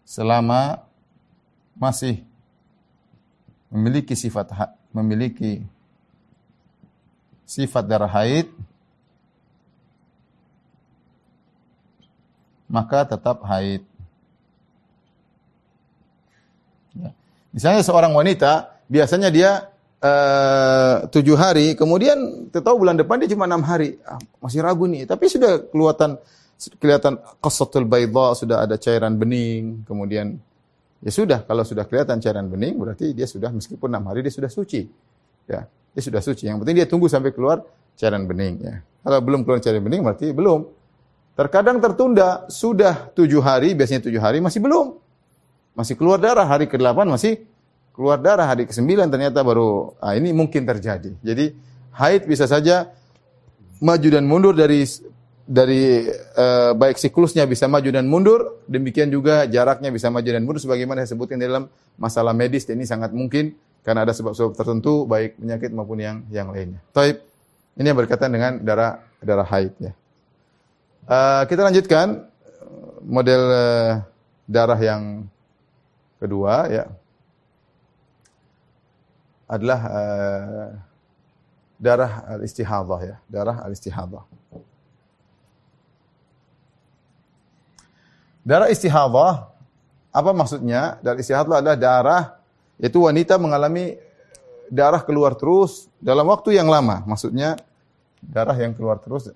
[0.05, 0.85] Selama
[1.75, 2.23] masih
[3.67, 4.55] memiliki sifat
[4.95, 5.67] memiliki
[7.43, 8.47] sifat darah haid
[12.75, 13.87] maka tetap haid.
[16.99, 17.15] Ya.
[17.55, 19.71] Misalnya seorang wanita, biasanya dia
[20.03, 25.07] uh, tujuh hari, kemudian tahu bulan depan dia cuma enam hari, ah, masih ragu nih.
[25.07, 26.19] Tapi sudah kelihatan
[26.83, 30.35] kelihatan qasatul baydha, sudah ada cairan bening, kemudian
[30.99, 34.51] ya sudah kalau sudah kelihatan cairan bening berarti dia sudah meskipun enam hari dia sudah
[34.51, 34.83] suci.
[35.47, 35.63] Ya,
[35.95, 36.51] dia sudah suci.
[36.51, 37.63] Yang penting dia tunggu sampai keluar
[37.95, 38.75] cairan bening ya.
[38.83, 40.84] Kalau belum keluar cairan bening berarti belum.
[41.35, 44.95] Terkadang tertunda, sudah tujuh hari, biasanya tujuh hari, masih belum.
[45.75, 47.43] Masih keluar darah, hari ke-8 masih
[47.91, 51.11] keluar darah, hari ke-9 ternyata baru, ah, ini mungkin terjadi.
[51.27, 51.59] Jadi,
[51.91, 52.95] haid bisa saja
[53.83, 54.87] maju dan mundur dari
[55.45, 56.09] dari
[56.41, 61.05] uh, baik siklusnya bisa maju dan mundur, demikian juga jaraknya bisa maju dan mundur sebagaimana
[61.05, 61.69] saya sebutkan dalam
[62.01, 63.53] masalah medis ini sangat mungkin
[63.85, 66.81] karena ada sebab-sebab tertentu baik penyakit maupun yang yang lainnya.
[66.97, 67.21] Taib.
[67.75, 69.93] Ini yang berkaitan dengan darah darah haid ya.
[71.05, 72.33] Uh, kita lanjutkan
[73.05, 73.93] model uh,
[74.49, 75.29] darah yang
[76.17, 76.89] kedua ya
[79.45, 80.69] adalah uh,
[81.77, 84.25] darah al-istihadhah ya, darah al-istihadhah.
[88.41, 89.53] Darah istihadhah
[90.09, 90.97] apa maksudnya?
[91.05, 92.23] Darah istihadhah adalah darah
[92.81, 94.01] yaitu wanita mengalami
[94.73, 97.05] darah keluar terus dalam waktu yang lama.
[97.05, 97.61] Maksudnya
[98.25, 99.29] darah yang keluar terus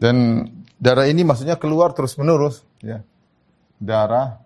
[0.00, 0.48] Dan
[0.80, 3.04] darah ini maksudnya keluar terus menerus, ya.
[3.76, 4.40] Darah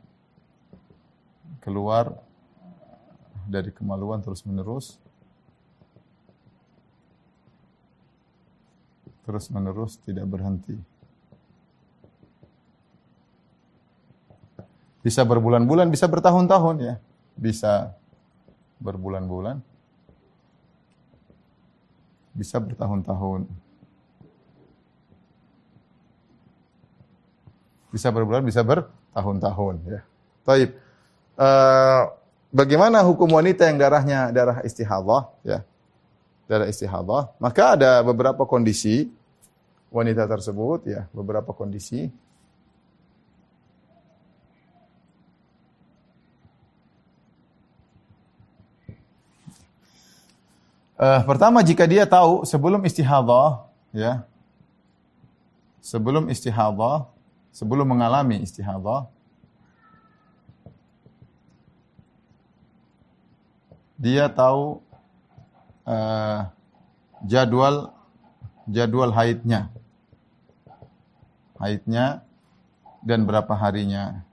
[1.62, 2.18] keluar
[3.46, 4.98] dari kemaluan terus menerus.
[9.24, 10.76] Terus menerus tidak berhenti.
[15.00, 16.94] Bisa berbulan-bulan, bisa bertahun-tahun ya.
[17.38, 17.94] Bisa
[18.82, 19.62] berbulan-bulan.
[22.34, 23.63] Bisa bertahun-tahun.
[27.94, 30.00] Bisa berbulan, bisa bertahun-tahun ya.
[30.42, 30.74] Taib.
[31.38, 32.10] Uh,
[32.50, 35.62] bagaimana hukum wanita yang darahnya darah istihadhah ya?
[36.50, 37.30] Darah istihadhah.
[37.38, 39.14] Maka ada beberapa kondisi
[39.94, 42.10] wanita tersebut ya, beberapa kondisi
[50.94, 54.22] Uh, pertama jika dia tahu sebelum istihadhah ya
[55.82, 57.10] sebelum istihadhah
[57.54, 59.06] sebelum mengalami istihadhah
[63.94, 64.82] dia tahu
[65.86, 66.50] uh,
[67.24, 67.94] jadwal
[68.68, 69.72] jadwal haidnya.
[71.56, 72.26] Haidnya
[73.00, 74.24] dan berapa harinya.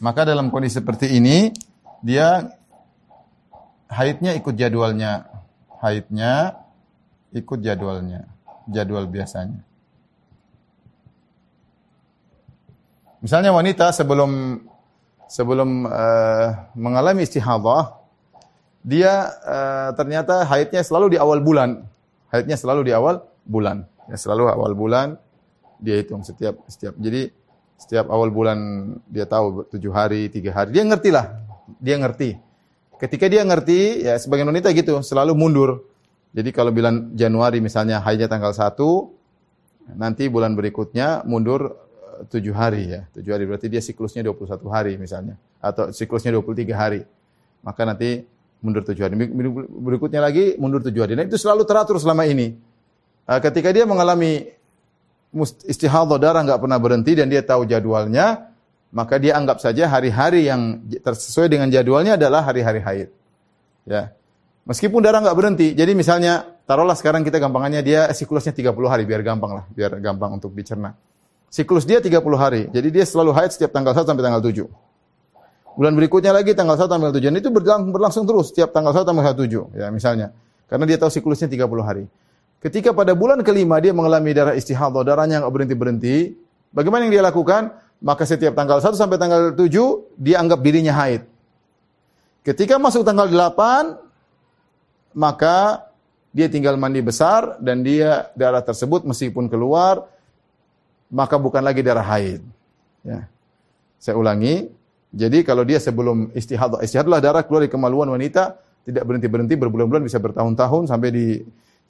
[0.00, 1.52] Maka dalam kondisi seperti ini
[2.00, 2.56] dia
[3.88, 5.28] haidnya ikut jadwalnya.
[5.80, 6.59] Haidnya
[7.30, 8.26] ikut jadwalnya,
[8.66, 9.62] jadwal biasanya.
[13.20, 14.64] Misalnya wanita sebelum
[15.28, 18.00] sebelum uh, mengalami istihadhah,
[18.80, 21.84] dia uh, ternyata haidnya selalu di awal bulan.
[22.32, 23.84] Haidnya selalu di awal bulan.
[24.08, 25.20] Ya, selalu awal bulan
[25.80, 26.96] dia hitung setiap setiap.
[26.96, 27.32] Jadi
[27.80, 28.58] setiap awal bulan
[29.08, 30.72] dia tahu tujuh hari, tiga hari.
[30.76, 31.44] Dia ngerti lah.
[31.80, 32.36] Dia ngerti.
[33.00, 35.88] Ketika dia ngerti, ya sebagian wanita gitu, selalu mundur.
[36.30, 38.78] Jadi kalau bulan Januari misalnya haidnya tanggal 1,
[39.98, 43.00] nanti bulan berikutnya mundur eh, tujuh hari ya.
[43.10, 45.34] Tujuh hari berarti dia siklusnya 21 hari misalnya.
[45.58, 47.02] Atau siklusnya 23 hari.
[47.66, 48.22] Maka nanti
[48.62, 49.18] mundur tujuh hari.
[49.66, 51.18] Berikutnya lagi mundur tujuh hari.
[51.18, 52.54] Nah itu selalu teratur selama ini.
[53.26, 54.54] Eh, ketika dia mengalami
[55.66, 58.50] istihadhah darah nggak pernah berhenti dan dia tahu jadwalnya,
[58.90, 63.08] maka dia anggap saja hari-hari yang sesuai dengan jadwalnya adalah hari-hari haid.
[63.86, 64.14] Ya.
[64.68, 65.68] Meskipun darah nggak berhenti.
[65.72, 70.36] Jadi misalnya, taruhlah sekarang kita gampangannya dia siklusnya 30 hari, biar gampang lah, biar gampang
[70.36, 70.94] untuk dicerna.
[71.50, 72.70] Siklus dia 30 hari.
[72.70, 74.70] Jadi dia selalu haid setiap tanggal 1 sampai tanggal 7.
[75.74, 77.26] Bulan berikutnya lagi tanggal 1 sampai tanggal 7.
[77.26, 79.66] Dan itu berlangsung, berlangsung terus setiap tanggal 1 sampai tanggal 7.
[79.74, 80.30] Ya, misalnya.
[80.70, 82.06] Karena dia tahu siklusnya 30 hari.
[82.62, 86.38] Ketika pada bulan kelima dia mengalami darah istihadhah, darahnya nggak berhenti-berhenti,
[86.70, 87.74] bagaimana yang dia lakukan?
[87.98, 89.66] Maka setiap tanggal 1 sampai tanggal 7
[90.22, 91.26] dia anggap dirinya haid.
[92.46, 94.09] Ketika masuk tanggal 8,
[95.16, 95.88] maka
[96.30, 100.06] dia tinggal mandi besar dan dia darah tersebut meskipun keluar
[101.10, 102.40] maka bukan lagi darah haid.
[103.02, 103.26] Ya.
[103.98, 104.70] Saya ulangi.
[105.10, 110.22] Jadi kalau dia sebelum istihadhah, istihadhah darah keluar di kemaluan wanita tidak berhenti-berhenti berbulan-bulan bisa
[110.22, 111.26] bertahun-tahun sampai di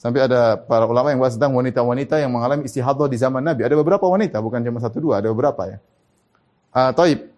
[0.01, 3.69] sampai ada para ulama yang bahas tentang wanita-wanita yang mengalami istihadhah di zaman Nabi.
[3.69, 5.79] Ada beberapa wanita, bukan cuma satu dua, ada beberapa ya.
[6.73, 7.29] Uh, taib.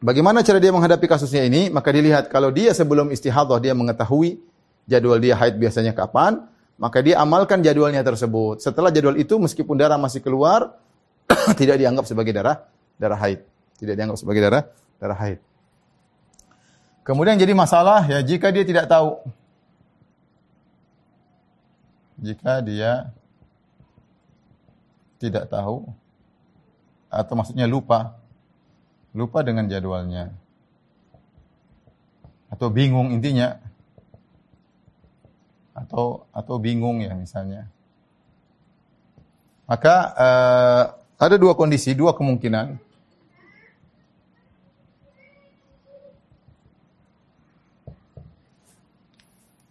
[0.00, 1.68] Bagaimana cara dia menghadapi kasusnya ini?
[1.68, 4.40] Maka dilihat kalau dia sebelum istihadhah dia mengetahui
[4.88, 6.46] jadwal dia haid biasanya kapan,
[6.80, 8.64] maka dia amalkan jadwalnya tersebut.
[8.64, 10.76] Setelah jadwal itu meskipun darah masih keluar,
[11.60, 12.64] tidak dianggap sebagai darah
[12.96, 13.44] darah haid.
[13.76, 14.64] Tidak dianggap sebagai darah
[15.00, 15.40] darah haid.
[17.04, 19.20] Kemudian jadi masalah ya jika dia tidak tahu.
[22.20, 23.08] Jika dia
[25.20, 25.88] tidak tahu
[27.12, 28.16] atau maksudnya lupa
[29.12, 30.32] lupa dengan jadwalnya
[32.48, 33.58] atau bingung intinya
[35.80, 37.64] atau atau bingung ya misalnya.
[39.64, 40.84] Maka uh,
[41.16, 42.76] ada dua kondisi, dua kemungkinan.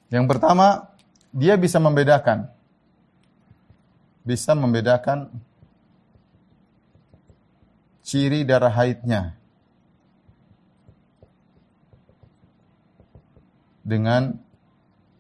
[0.10, 0.89] Yang pertama,
[1.30, 2.50] dia bisa membedakan.
[4.26, 5.30] Bisa membedakan
[8.02, 9.38] ciri darah haidnya
[13.86, 14.38] dengan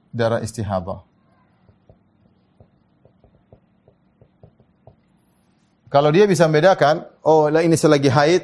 [0.09, 1.05] darah istihadah.
[5.89, 8.43] Kalau dia bisa membedakan, oh ini selagi haid,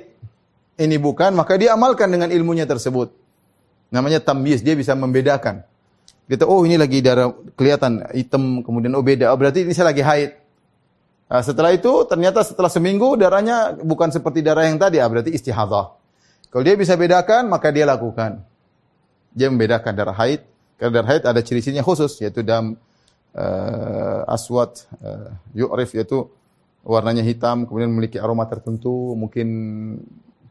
[0.81, 3.13] ini bukan, maka dia amalkan dengan ilmunya tersebut.
[3.93, 5.61] Namanya tamyiz, dia bisa membedakan.
[6.25, 9.29] Kita oh ini lagi darah kelihatan hitam kemudian oh beda.
[9.29, 10.33] Oh berarti ini saya lagi haid.
[11.29, 15.93] Nah, setelah itu ternyata setelah seminggu darahnya bukan seperti darah yang tadi, ah, berarti istihadah.
[16.49, 18.41] Kalau dia bisa bedakan maka dia lakukan.
[19.37, 20.41] Dia membedakan darah haid.
[20.75, 22.75] Darah haid ada ciri-cirinya khusus yaitu dam
[23.31, 26.27] uh, aswad uh, yu'rif yaitu
[26.83, 29.47] warnanya hitam kemudian memiliki aroma tertentu, mungkin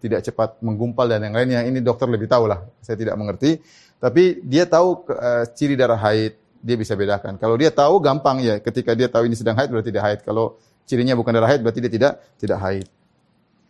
[0.02, 1.60] tidak cepat menggumpal dan yang lainnya.
[1.64, 2.60] Ini dokter lebih tahu lah.
[2.84, 3.62] Saya tidak mengerti.
[4.02, 7.40] Tapi dia tahu uh, ciri darah haid, dia bisa bedakan.
[7.40, 10.20] Kalau dia tahu gampang ya, ketika dia tahu ini sedang haid berarti dia haid.
[10.26, 12.86] Kalau cirinya bukan darah haid berarti dia tidak tidak haid.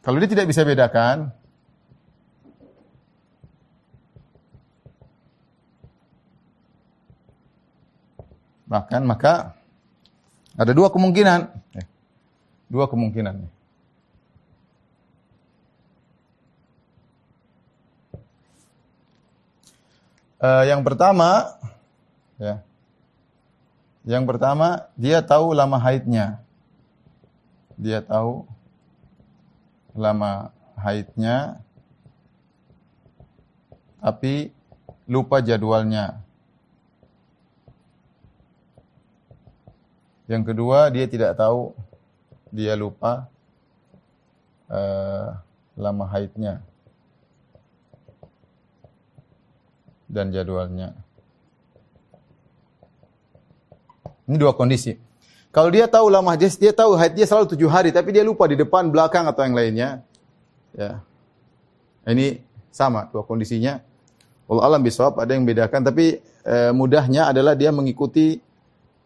[0.03, 1.31] Kalau dia tidak bisa bedakan,
[8.65, 9.53] bahkan maka
[10.57, 11.51] ada dua kemungkinan.
[11.77, 11.87] Eh,
[12.71, 13.51] dua kemungkinan.
[20.45, 21.57] Uh, yang pertama,
[22.37, 22.61] ya,
[24.05, 26.37] yang pertama dia tahu lama haidnya.
[27.81, 28.45] Dia tahu
[29.97, 31.59] lama haidnya,
[34.05, 34.53] tapi
[35.09, 36.24] lupa jadwalnya.
[40.25, 41.77] Yang kedua, dia tidak tahu,
[42.49, 43.29] dia lupa
[44.73, 45.37] uh,
[45.77, 46.65] lama haidnya.
[50.15, 50.95] dan jadwalnya.
[54.31, 54.95] Ini dua kondisi.
[55.51, 58.47] Kalau dia tahu lama haid, dia tahu haid dia selalu tujuh hari, tapi dia lupa
[58.47, 59.89] di depan, belakang atau yang lainnya.
[60.75, 61.03] Ya,
[62.07, 62.39] ini
[62.71, 63.83] sama dua kondisinya.
[64.47, 68.39] Allah alam bisawab ada yang bedakan, tapi eh, mudahnya adalah dia mengikuti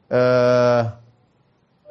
[0.08, 0.82] eh,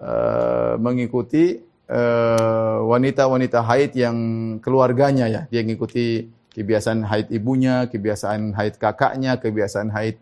[0.02, 1.58] eh, mengikuti
[1.88, 4.18] eh, wanita-wanita haid yang
[4.62, 5.42] keluarganya ya.
[5.50, 10.18] Dia mengikuti kebiasaan haid ibunya, kebiasaan haid kakaknya, kebiasaan haid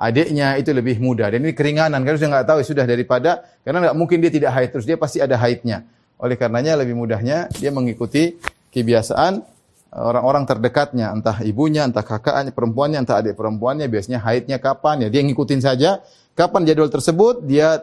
[0.00, 1.28] adiknya itu lebih mudah.
[1.28, 4.68] Dan ini keringanan karena sudah nggak tahu sudah daripada karena nggak mungkin dia tidak haid
[4.72, 5.84] terus dia pasti ada haidnya.
[6.16, 8.40] Oleh karenanya lebih mudahnya dia mengikuti
[8.72, 9.44] kebiasaan
[9.90, 15.20] orang-orang terdekatnya, entah ibunya, entah kakaknya, perempuannya, entah adik perempuannya, biasanya haidnya kapan ya dia
[15.20, 16.00] ngikutin saja.
[16.40, 17.76] Kapan jadwal tersebut dia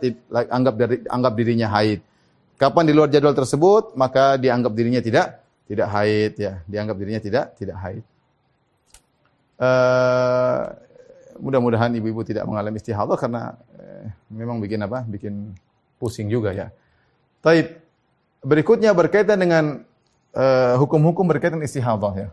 [0.50, 2.02] anggap dari anggap dirinya haid.
[2.58, 7.22] Kapan di luar jadwal tersebut maka dia anggap dirinya tidak tidak haid ya, dianggap dirinya
[7.22, 8.02] tidak tidak haid.
[9.62, 10.74] Uh,
[11.38, 15.06] mudah-mudahan ibu-ibu tidak mengalami istihadah karena uh, memang bikin apa?
[15.06, 15.54] Bikin
[16.02, 16.74] pusing juga ya.
[17.46, 17.86] Taib.
[18.42, 19.82] Berikutnya berkaitan dengan
[20.32, 22.30] eh, hukum-hukum uh, berkaitan istihadah ya.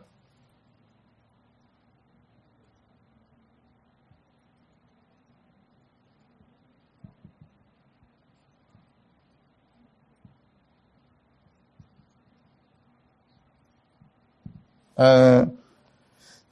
[14.94, 15.50] Uh,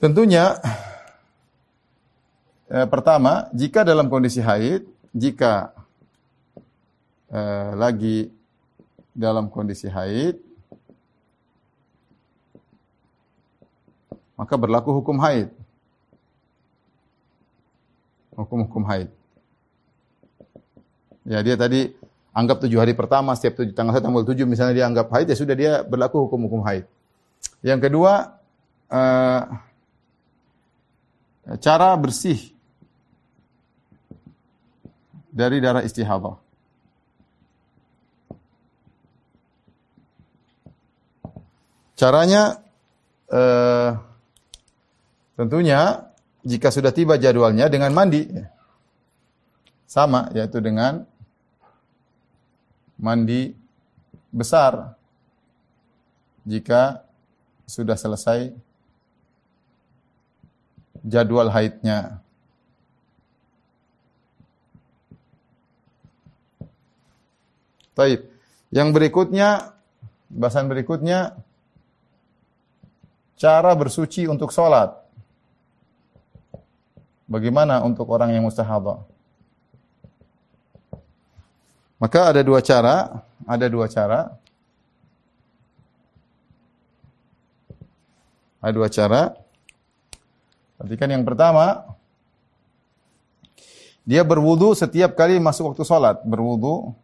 [0.03, 0.59] tentunya
[2.67, 4.83] uh, pertama, jika dalam kondisi haid,
[5.15, 5.71] jika
[7.31, 8.35] uh, lagi
[9.15, 10.43] dalam kondisi haid,
[14.35, 15.55] maka berlaku hukum haid.
[18.35, 19.13] Hukum-hukum haid.
[21.23, 21.95] Ya dia tadi
[22.35, 25.37] anggap tujuh hari pertama, setiap tujuh, tanggal satu tanggal tujuh misalnya dia anggap haid, ya
[25.39, 26.91] sudah dia berlaku hukum-hukum haid.
[27.63, 28.43] Yang kedua,
[28.91, 29.43] uh,
[31.63, 32.51] cara bersih
[35.31, 36.43] dari darah istihadah.
[41.95, 42.59] Caranya
[43.31, 43.95] uh,
[45.39, 46.11] tentunya
[46.43, 48.27] jika sudah tiba jadwalnya dengan mandi.
[49.87, 51.07] Sama yaitu dengan
[52.99, 53.55] mandi
[54.35, 54.99] besar.
[56.43, 57.07] Jika
[57.67, 58.55] sudah selesai
[61.03, 62.23] jadwal haidnya.
[67.93, 68.25] Taib.
[68.73, 69.77] Yang berikutnya,
[70.33, 71.37] bahasan berikutnya,
[73.37, 74.97] cara bersuci untuk sholat.
[77.29, 79.05] Bagaimana untuk orang yang mustahadah?
[82.01, 84.35] Maka ada dua cara, ada dua cara.
[88.63, 89.35] Ada dua cara.
[90.79, 91.83] Perhatikan yang pertama,
[94.07, 96.23] dia berwudu setiap kali masuk waktu sholat.
[96.23, 96.95] Berwudu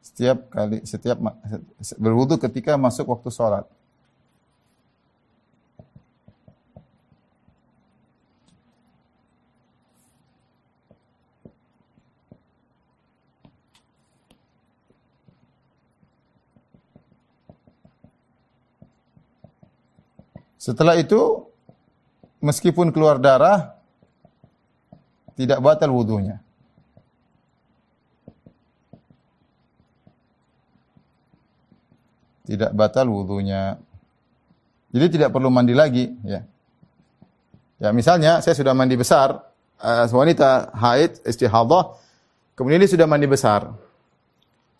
[0.00, 1.16] setiap kali setiap
[2.00, 3.64] berwudu ketika masuk waktu sholat.
[20.62, 21.42] Setelah itu
[22.38, 23.74] meskipun keluar darah
[25.34, 26.38] tidak batal wudhunya.
[32.46, 33.82] Tidak batal wudhunya.
[34.94, 36.46] Jadi tidak perlu mandi lagi, ya.
[37.82, 39.42] Ya misalnya saya sudah mandi besar,
[39.82, 41.98] uh, wanita haid istihadah,
[42.54, 43.66] kemudian dia sudah mandi besar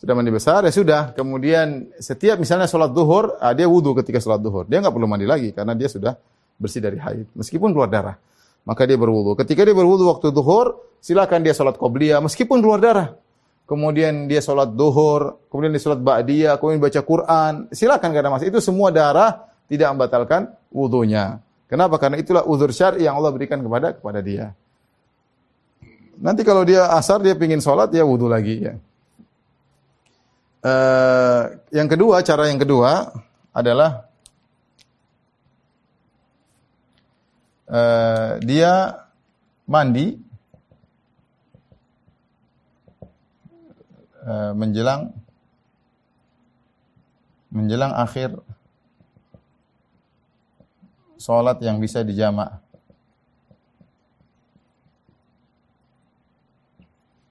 [0.03, 1.15] sudah mandi besar ya sudah.
[1.15, 4.67] Kemudian setiap misalnya sholat duhur, ah, dia wudhu ketika sholat duhur.
[4.67, 6.19] Dia nggak perlu mandi lagi karena dia sudah
[6.59, 7.31] bersih dari haid.
[7.39, 8.19] Meskipun keluar darah,
[8.67, 9.39] maka dia berwudhu.
[9.39, 13.15] Ketika dia berwudhu waktu duhur, silakan dia sholat qobliyah meskipun keluar darah.
[13.63, 17.53] Kemudian dia sholat duhur, kemudian dia sholat ba'diyah, kemudian baca Quran.
[17.71, 21.39] Silakan karena mas itu semua darah tidak membatalkan wudhunya.
[21.71, 22.03] Kenapa?
[22.03, 24.51] Karena itulah uzur syar'i yang Allah berikan kepada kepada dia.
[26.19, 28.75] Nanti kalau dia asar dia pingin sholat ya wudhu lagi ya.
[30.63, 33.11] Uh, yang kedua, cara yang kedua
[33.51, 34.07] adalah
[37.67, 39.03] uh, dia
[39.67, 40.23] mandi
[44.23, 45.11] uh, menjelang
[47.51, 48.39] menjelang akhir
[51.19, 52.63] sholat yang bisa dijamak.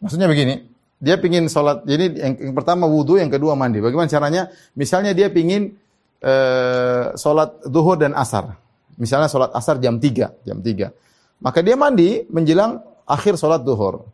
[0.03, 0.70] Maksudnya begini,
[1.01, 3.81] dia pingin sholat, jadi yang, yang pertama wudhu, yang kedua mandi.
[3.81, 4.53] Bagaimana caranya?
[4.77, 5.73] Misalnya dia pingin
[6.21, 8.53] uh, sholat duhur dan asar.
[9.01, 11.41] Misalnya sholat asar jam 3, jam 3.
[11.41, 14.05] Maka dia mandi menjelang akhir sholat duhur.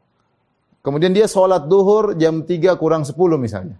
[0.79, 3.75] Kemudian dia sholat duhur jam 3 kurang 10 misalnya.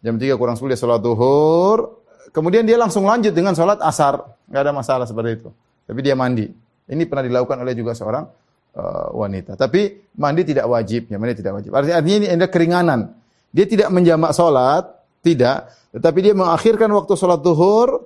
[0.00, 2.00] Jam 3 kurang 10 dia sholat duhur.
[2.32, 4.24] Kemudian dia langsung lanjut dengan sholat asar.
[4.48, 5.52] Gak ada masalah seperti itu.
[5.84, 6.48] Tapi dia mandi.
[6.88, 9.54] Ini pernah dilakukan oleh juga seorang uh, wanita.
[9.54, 11.70] Tapi mandi tidak wajib, ya mandi tidak wajib.
[11.72, 13.00] Artinya, artinya ini ada keringanan.
[13.54, 14.84] Dia tidak menjamak sholat,
[15.24, 15.72] tidak.
[15.94, 18.04] Tetapi dia mengakhirkan waktu sholat duhur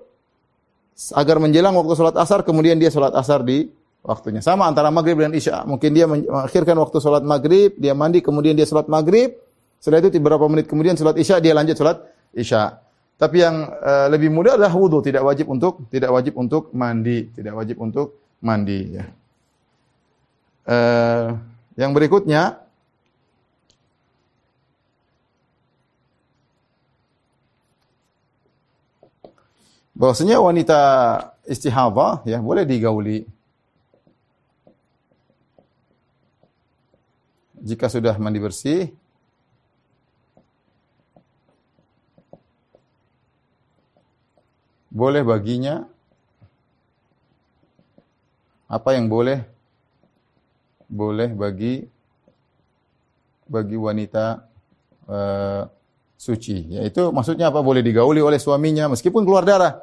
[1.19, 3.67] agar menjelang waktu sholat asar, kemudian dia sholat asar di
[4.07, 4.39] waktunya.
[4.39, 5.67] Sama antara maghrib dan isya.
[5.67, 9.35] Mungkin dia mengakhirkan waktu sholat maghrib, dia mandi, kemudian dia sholat maghrib.
[9.83, 12.07] Setelah itu beberapa menit kemudian sholat isya, dia lanjut sholat
[12.39, 12.79] isya.
[13.19, 17.55] Tapi yang uh, lebih mudah adalah wudhu, tidak wajib untuk tidak wajib untuk mandi, tidak
[17.55, 18.99] wajib untuk mandi.
[18.99, 19.07] Ya.
[20.63, 21.35] Uh,
[21.75, 22.63] yang berikutnya.
[29.93, 30.81] Bahwasanya wanita
[31.47, 33.27] istihadah ya boleh digauli.
[37.63, 38.91] Jika sudah mandi bersih.
[44.91, 45.87] Boleh baginya.
[48.67, 49.47] Apa yang boleh
[50.93, 51.81] boleh bagi
[53.49, 54.45] bagi wanita
[55.09, 55.65] uh,
[56.21, 56.77] suci.
[56.77, 57.65] Yaitu maksudnya apa?
[57.65, 59.81] Boleh digauli oleh suaminya meskipun keluar darah.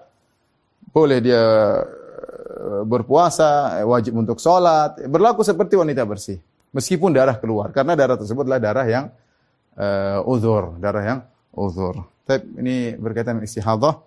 [0.93, 5.01] Boleh dia uh, berpuasa, wajib untuk sholat.
[5.09, 6.37] Berlaku seperti wanita bersih.
[6.69, 7.73] Meskipun darah keluar.
[7.73, 9.05] Karena darah tersebut adalah darah yang
[9.73, 10.77] uh, uzur.
[10.77, 11.19] Darah yang
[11.57, 12.05] uzur.
[12.29, 14.05] Tapi ini berkaitan dengan istihadah.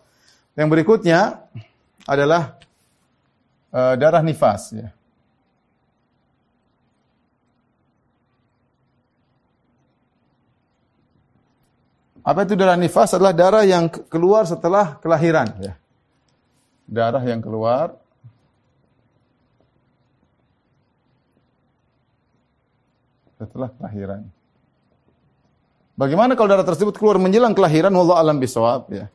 [0.54, 1.42] Yang berikutnya
[2.06, 2.54] adalah
[3.74, 4.78] uh, darah nifas.
[4.78, 4.94] Ya.
[12.22, 13.18] Apa itu darah nifas?
[13.18, 15.50] Adalah darah yang keluar setelah kelahiran.
[15.58, 15.74] Ya.
[16.86, 17.98] Darah yang keluar
[23.42, 24.22] setelah kelahiran.
[25.98, 27.90] Bagaimana kalau darah tersebut keluar menjelang kelahiran?
[27.90, 28.86] Wallah alam bisawab.
[28.94, 29.10] Ya.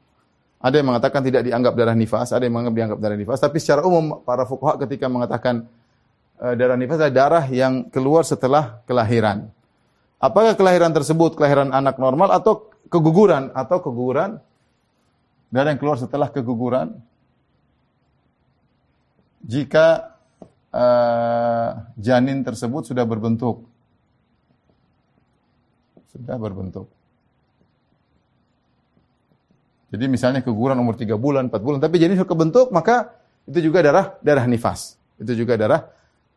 [0.59, 3.39] Ada yang mengatakan tidak dianggap darah nifas, ada yang menganggap dianggap darah nifas.
[3.39, 5.69] Tapi secara umum para fuqaha ketika mengatakan
[6.43, 9.47] uh, darah nifas adalah darah yang keluar setelah kelahiran.
[10.17, 14.39] Apakah kelahiran tersebut kelahiran anak normal atau keguguran atau keguguran
[15.53, 16.99] darah yang keluar setelah keguguran
[19.43, 20.17] jika
[20.75, 23.63] uh, janin tersebut sudah berbentuk
[26.11, 26.91] sudah berbentuk
[29.87, 33.15] jadi misalnya keguguran umur 3 bulan, 4 bulan, tapi janin sudah kebentuk, maka
[33.47, 34.99] itu juga darah darah nifas.
[35.15, 35.87] Itu juga darah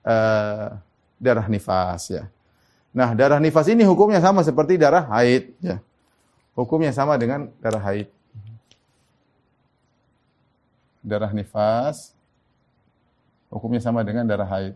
[0.06, 0.78] uh,
[1.18, 2.24] darah nifas ya.
[2.94, 5.82] Nah, darah nifas ini hukumnya sama seperti darah haid ya.
[6.54, 8.08] Hukumnya sama dengan darah haid.
[11.00, 12.12] darah nifas
[13.50, 14.74] hukumnya sama dengan darah haid.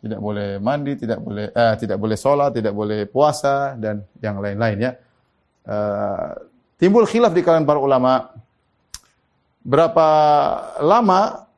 [0.00, 4.78] Tidak boleh mandi, tidak boleh eh, tidak boleh sholat, tidak boleh puasa dan yang lain-lain
[4.80, 4.92] ya.
[5.66, 6.30] Uh,
[6.78, 8.30] timbul khilaf di kalangan para ulama
[9.66, 10.08] berapa
[10.78, 11.50] lama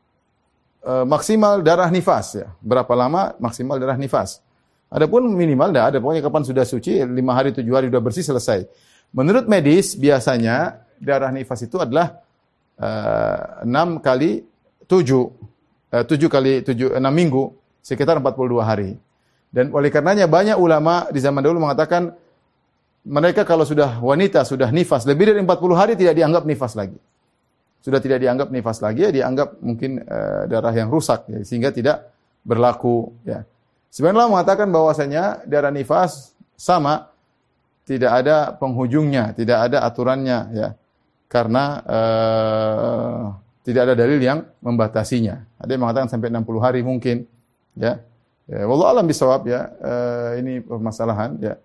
[0.80, 2.48] uh, maksimal darah nifas ya.
[2.64, 4.40] Berapa lama maksimal darah nifas.
[4.88, 8.64] Adapun minimal tidak ada, pokoknya kapan sudah suci, lima hari, tujuh hari sudah bersih, selesai.
[9.12, 12.24] Menurut medis, biasanya darah nifas itu adalah
[12.80, 14.48] uh, kali
[14.88, 15.24] tujuh,
[15.92, 17.52] uh, tujuh kali tujuh, enam minggu,
[17.84, 18.96] sekitar 42 hari.
[19.48, 22.12] Dan oleh karenanya banyak ulama di zaman dulu mengatakan
[23.08, 26.96] mereka kalau sudah wanita, sudah nifas, lebih dari 40 hari tidak dianggap nifas lagi.
[27.80, 32.08] Sudah tidak dianggap nifas lagi, ya dianggap mungkin uh, darah yang rusak, ya, sehingga tidak
[32.44, 33.12] berlaku.
[33.24, 33.48] Ya.
[33.88, 37.08] Sebenarnya mengatakan bahwasanya darah nifas sama
[37.88, 40.68] tidak ada penghujungnya, tidak ada aturannya ya.
[41.28, 43.22] Karena uh,
[43.64, 45.44] tidak ada dalil yang membatasinya.
[45.60, 47.24] Ada yang mengatakan sampai 60 hari mungkin
[47.76, 48.00] ya.
[48.48, 49.72] Ya, wallah alam bisawab ya.
[49.80, 51.56] Uh, ini permasalahan ya.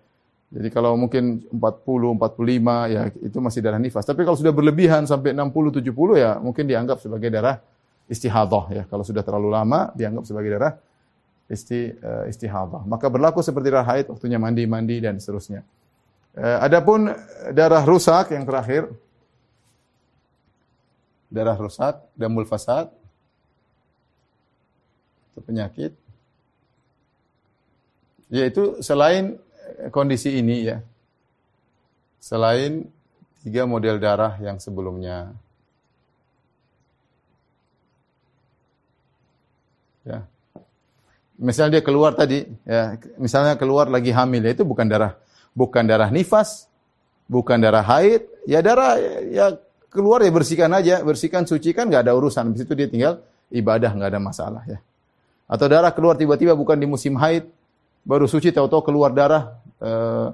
[0.54, 4.04] Jadi kalau mungkin 40, 45 ya itu masih darah nifas.
[4.04, 7.60] Tapi kalau sudah berlebihan sampai 60, 70 ya mungkin dianggap sebagai darah
[8.06, 8.82] istihadah ya.
[8.88, 10.72] Kalau sudah terlalu lama dianggap sebagai darah
[11.48, 12.82] isti, uh, istihadah.
[12.88, 15.60] Maka berlaku seperti darah haid, waktunya mandi-mandi dan seterusnya.
[16.34, 17.12] Uh, adapun
[17.52, 18.90] darah rusak yang terakhir,
[21.28, 22.90] darah rusak, damul fasad,
[25.34, 25.92] itu penyakit,
[28.30, 29.38] yaitu selain
[29.90, 30.78] kondisi ini ya,
[32.22, 32.86] selain
[33.42, 35.34] tiga model darah yang sebelumnya.
[40.04, 40.28] Ya,
[41.38, 45.18] misalnya dia keluar tadi, ya, misalnya keluar lagi hamil, ya itu bukan darah,
[45.54, 46.70] bukan darah nifas,
[47.26, 48.98] bukan darah haid, ya darah
[49.30, 49.56] ya
[49.90, 52.50] keluar ya bersihkan aja, bersihkan, sucikan, nggak ada urusan.
[52.50, 54.78] Habis itu dia tinggal ibadah, nggak ada masalah ya.
[55.46, 57.46] Atau darah keluar tiba-tiba bukan di musim haid,
[58.02, 60.28] baru suci tahu-tahu keluar darah, eh,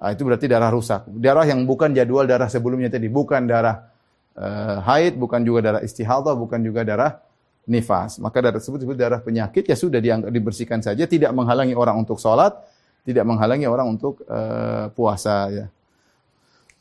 [0.00, 1.08] ah, itu berarti darah rusak.
[1.08, 3.88] Darah yang bukan jadwal darah sebelumnya tadi, bukan darah
[4.36, 7.20] eh, haid, bukan juga darah istihadah, bukan juga darah
[7.66, 8.18] nifas.
[8.18, 12.54] Maka darah tersebut disebut darah penyakit ya sudah dibersihkan saja, tidak menghalangi orang untuk sholat,
[13.06, 15.66] tidak menghalangi orang untuk uh, puasa ya.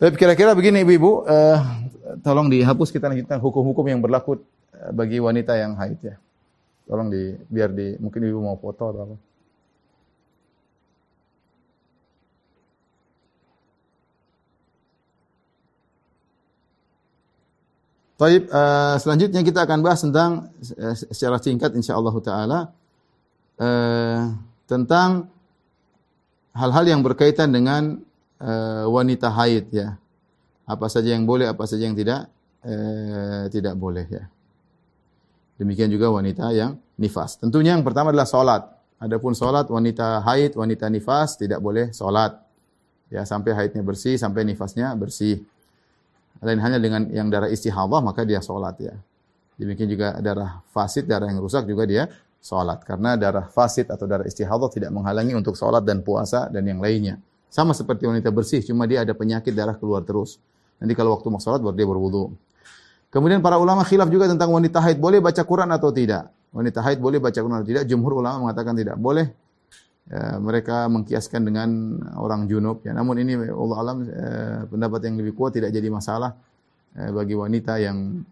[0.02, 1.62] Tapi kira-kira begini ibu-ibu, uh,
[2.26, 4.42] tolong dihapus kita lanjutkan hukum-hukum yang berlaku
[4.74, 6.16] eh, bagi wanita yang haid ya.
[6.90, 9.31] Tolong di biar di mungkin ibu mau foto atau apa.
[18.22, 22.60] Taib, uh, selanjutnya kita akan bahas tentang uh, secara singkat insyaallah taala
[23.58, 24.30] uh,
[24.70, 25.26] tentang
[26.54, 27.98] hal-hal yang berkaitan dengan
[28.38, 29.98] uh, wanita haid ya.
[30.70, 32.30] Apa saja yang boleh, apa saja yang tidak
[32.62, 34.30] uh, tidak boleh ya.
[35.58, 37.42] Demikian juga wanita yang nifas.
[37.42, 38.70] Tentunya yang pertama adalah salat.
[39.02, 42.38] Adapun salat wanita haid, wanita nifas tidak boleh salat.
[43.10, 45.42] Ya, sampai haidnya bersih, sampai nifasnya bersih.
[46.42, 48.98] Lain hanya dengan yang darah istihadah maka dia sholat ya.
[49.62, 52.10] Demikian juga darah fasid, darah yang rusak juga dia
[52.42, 52.82] sholat.
[52.82, 57.22] Karena darah fasid atau darah istihadah tidak menghalangi untuk sholat dan puasa dan yang lainnya.
[57.54, 60.42] Sama seperti wanita bersih, cuma dia ada penyakit darah keluar terus.
[60.82, 62.34] Nanti kalau waktu mau sholat baru dia berwudu.
[63.14, 66.32] Kemudian para ulama khilaf juga tentang wanita haid boleh baca Quran atau tidak.
[66.50, 67.84] Wanita haid boleh baca Quran atau tidak.
[67.86, 69.30] Jumhur ulama mengatakan tidak boleh
[70.10, 71.70] ya, mereka mengkiaskan dengan
[72.18, 72.96] orang junub ya.
[72.96, 76.34] Namun ini Allah alam eh, pendapat yang lebih kuat tidak jadi masalah
[76.98, 78.26] eh, bagi wanita yang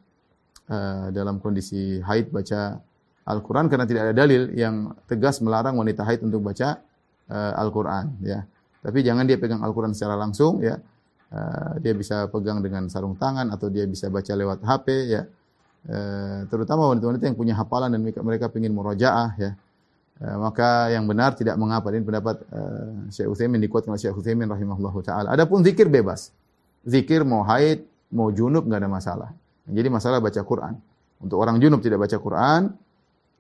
[0.66, 2.80] eh, dalam kondisi haid baca
[3.30, 6.82] Al-Qur'an karena tidak ada dalil yang tegas melarang wanita haid untuk baca
[7.30, 8.42] eh, Al-Qur'an ya.
[8.80, 10.80] Tapi jangan dia pegang Al-Qur'an secara langsung ya.
[11.30, 15.30] Uh, dia bisa pegang dengan sarung tangan atau dia bisa baca lewat HP ya.
[15.86, 19.54] Uh, terutama wanita-wanita yang punya hafalan dan mereka, mereka ingin murojaah ya
[20.20, 24.52] Eh, maka yang benar tidak mengapa ini pendapat uh, Syekh Utsaimin dikuatkan oleh Syekh Utsaimin
[24.52, 25.32] rahimahullahu taala.
[25.32, 26.36] Adapun zikir bebas.
[26.84, 29.30] Zikir mau haid, mau junub enggak ada masalah.
[29.64, 30.76] Jadi masalah baca Quran.
[31.24, 32.76] Untuk orang junub tidak baca Quran,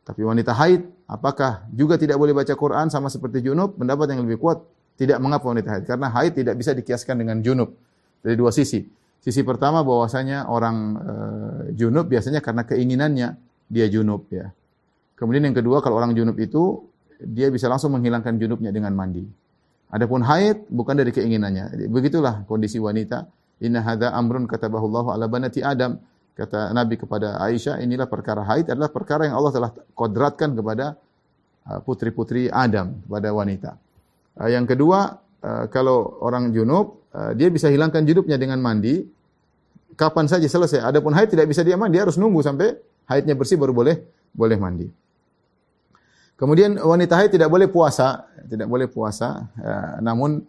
[0.07, 3.75] tapi wanita haid apakah juga tidak boleh baca Quran sama seperti junub?
[3.75, 4.63] Pendapat yang lebih kuat
[4.95, 7.75] tidak mengapa wanita haid karena haid tidak bisa dikiaskan dengan junub.
[8.23, 8.87] Dari dua sisi.
[9.19, 13.35] Sisi pertama bahwasanya orang uh, junub biasanya karena keinginannya
[13.67, 14.55] dia junub ya.
[15.19, 16.87] Kemudian yang kedua kalau orang junub itu
[17.19, 19.27] dia bisa langsung menghilangkan junubnya dengan mandi.
[19.91, 21.91] Adapun haid bukan dari keinginannya.
[21.91, 23.27] Begitulah kondisi wanita.
[23.59, 25.99] Inna hadza amrun katabahu Allah ala banati Adam.
[26.39, 30.95] Kata Nabi kepada Aisyah, inilah perkara haid adalah perkara yang Allah telah kodratkan kepada
[31.67, 33.75] uh, putri-putri Adam, kepada wanita.
[34.39, 37.03] Uh, yang kedua, uh, kalau orang junub,
[37.35, 39.03] dia bisa hilangkan junubnya dengan mandi.
[39.99, 40.79] kapan saja selesai.
[40.79, 42.71] Adapun haid tidak bisa dia mandi, dia harus nunggu sampai
[43.11, 43.99] haidnya bersih baru boleh
[44.31, 44.87] boleh mandi.
[46.39, 49.51] Kemudian wanita haid tidak boleh puasa, tidak boleh puasa.
[49.59, 50.39] Ya, namun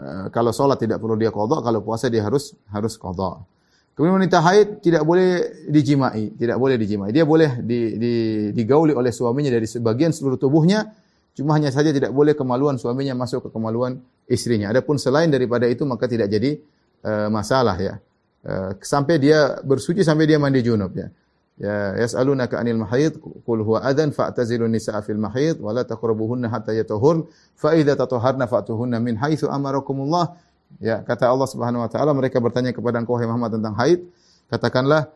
[0.00, 3.44] eh, kalau sholat tidak perlu dia kodok, kalau puasa dia harus harus kodok.
[3.92, 7.12] Kemudian wanita haid tidak boleh dijimai, tidak boleh dijimai.
[7.12, 8.14] Dia boleh di, di,
[8.56, 10.96] digauli oleh suaminya dari sebagian seluruh tubuhnya,
[11.36, 14.72] cuma hanya saja tidak boleh kemaluan suaminya masuk ke kemaluan istrinya.
[14.72, 16.60] Adapun selain daripada itu maka tidak jadi
[17.04, 17.94] uh, masalah ya.
[18.40, 21.08] Uh, sampai dia bersuci sampai dia mandi junub ya.
[21.56, 23.16] Ya yas'alunaka 'anil mahid
[23.48, 27.24] qul huwa adzan fa'tazilun nisaa fil mahid wa la taqrabuhunna hatta yatahhurn
[27.56, 30.36] fa idza tatahharna fa'tuhunna min haitsu amarakumullah.
[30.84, 34.04] Ya kata Allah Subhanahu wa taala mereka bertanya kepada engkau wahai Muhammad tentang haid
[34.52, 35.08] katakanlah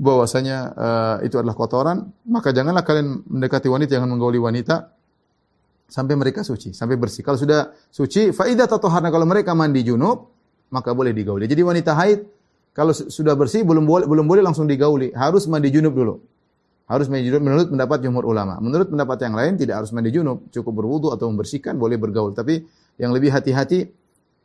[0.00, 4.94] bahwasanya uh, itu adalah kotoran maka janganlah kalian mendekati wanita jangan menggauli wanita
[5.90, 7.20] sampai mereka suci sampai bersih.
[7.20, 10.32] Kalau sudah suci fa idza tatahharna kalau mereka mandi junub
[10.72, 11.44] maka boleh digauli.
[11.44, 12.37] Jadi wanita haid
[12.78, 16.22] kalau sudah bersih belum boleh belum boleh langsung digauli, harus mandi junub dulu.
[16.86, 18.54] Harus mandi junub menurut pendapat jumhur ulama.
[18.62, 22.38] Menurut pendapat yang lain tidak harus mandi junub, cukup berwudu atau membersihkan boleh bergaul.
[22.38, 22.62] Tapi
[23.02, 23.90] yang lebih hati-hati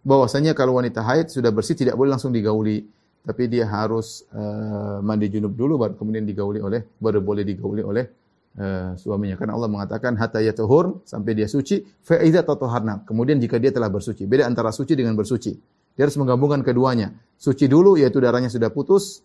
[0.01, 2.81] bahwasanya kalau wanita haid sudah bersih tidak boleh langsung digauli,
[3.21, 8.09] tapi dia harus uh, mandi junub dulu baru kemudian digauli oleh baru boleh digauli oleh
[8.57, 9.37] uh, suaminya.
[9.37, 13.05] Karena Allah mengatakan hatta yatuhur sampai dia suci fa idza tataharna.
[13.05, 14.25] Kemudian jika dia telah bersuci.
[14.25, 15.82] Beda antara suci dengan bersuci.
[15.93, 17.13] Dia harus menggabungkan keduanya.
[17.37, 19.21] Suci dulu yaitu darahnya sudah putus,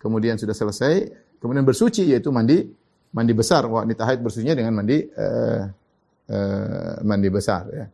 [0.00, 2.66] kemudian sudah selesai, kemudian bersuci yaitu mandi
[3.14, 3.68] mandi besar.
[3.68, 5.62] Wanita haid bersucinya dengan mandi uh,
[6.30, 7.86] uh, mandi besar ya.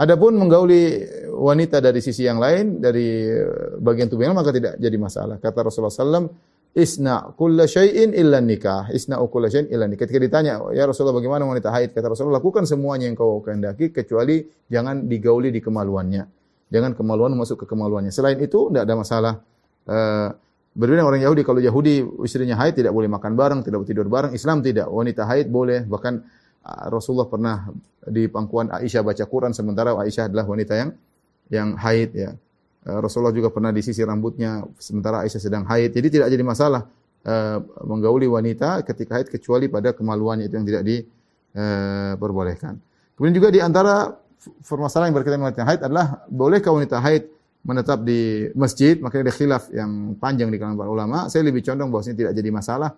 [0.00, 3.36] Adapun menggauli wanita dari sisi yang lain dari
[3.84, 5.36] bagian tubuh yang maka tidak jadi masalah.
[5.36, 6.24] Kata Rasulullah SAW,
[6.72, 8.88] Isna kulla syai'in illa nikah.
[8.96, 10.08] Isna kulla syai'in illa nikah.
[10.08, 11.92] Ketika ditanya, ya Rasulullah bagaimana wanita haid?
[11.92, 14.40] Kata Rasulullah, lakukan semuanya yang kau kehendaki kecuali
[14.72, 16.39] jangan digauli di kemaluannya.
[16.70, 18.14] Jangan kemaluan masuk ke kemaluannya.
[18.14, 19.34] Selain itu tidak ada masalah.
[19.90, 20.30] Uh,
[20.70, 24.30] berbeda orang Yahudi, kalau Yahudi istrinya haid tidak boleh makan bareng, tidak boleh tidur bareng.
[24.30, 24.86] Islam tidak.
[24.86, 25.82] Wanita haid boleh.
[25.82, 26.14] Bahkan
[26.62, 27.66] uh, Rasulullah pernah
[28.06, 30.90] di pangkuan Aisyah baca Quran sementara Aisyah adalah wanita yang
[31.50, 32.30] yang haid ya.
[32.86, 35.90] Uh, Rasulullah juga pernah disisir rambutnya sementara Aisyah sedang haid.
[35.90, 36.86] Jadi tidak jadi masalah
[37.26, 42.78] uh, menggauli wanita ketika haid kecuali pada kemaluannya itu yang tidak diperbolehkan.
[42.78, 44.16] Uh, Kemudian juga di antara
[44.64, 47.28] permasalahan yang berkaitan dengan haid adalah bolehkah wanita haid
[47.60, 48.96] menetap di masjid?
[48.96, 51.18] Makanya ada khilaf yang panjang di kalangan para ulama.
[51.28, 52.90] Saya lebih condong bahwasanya tidak jadi masalah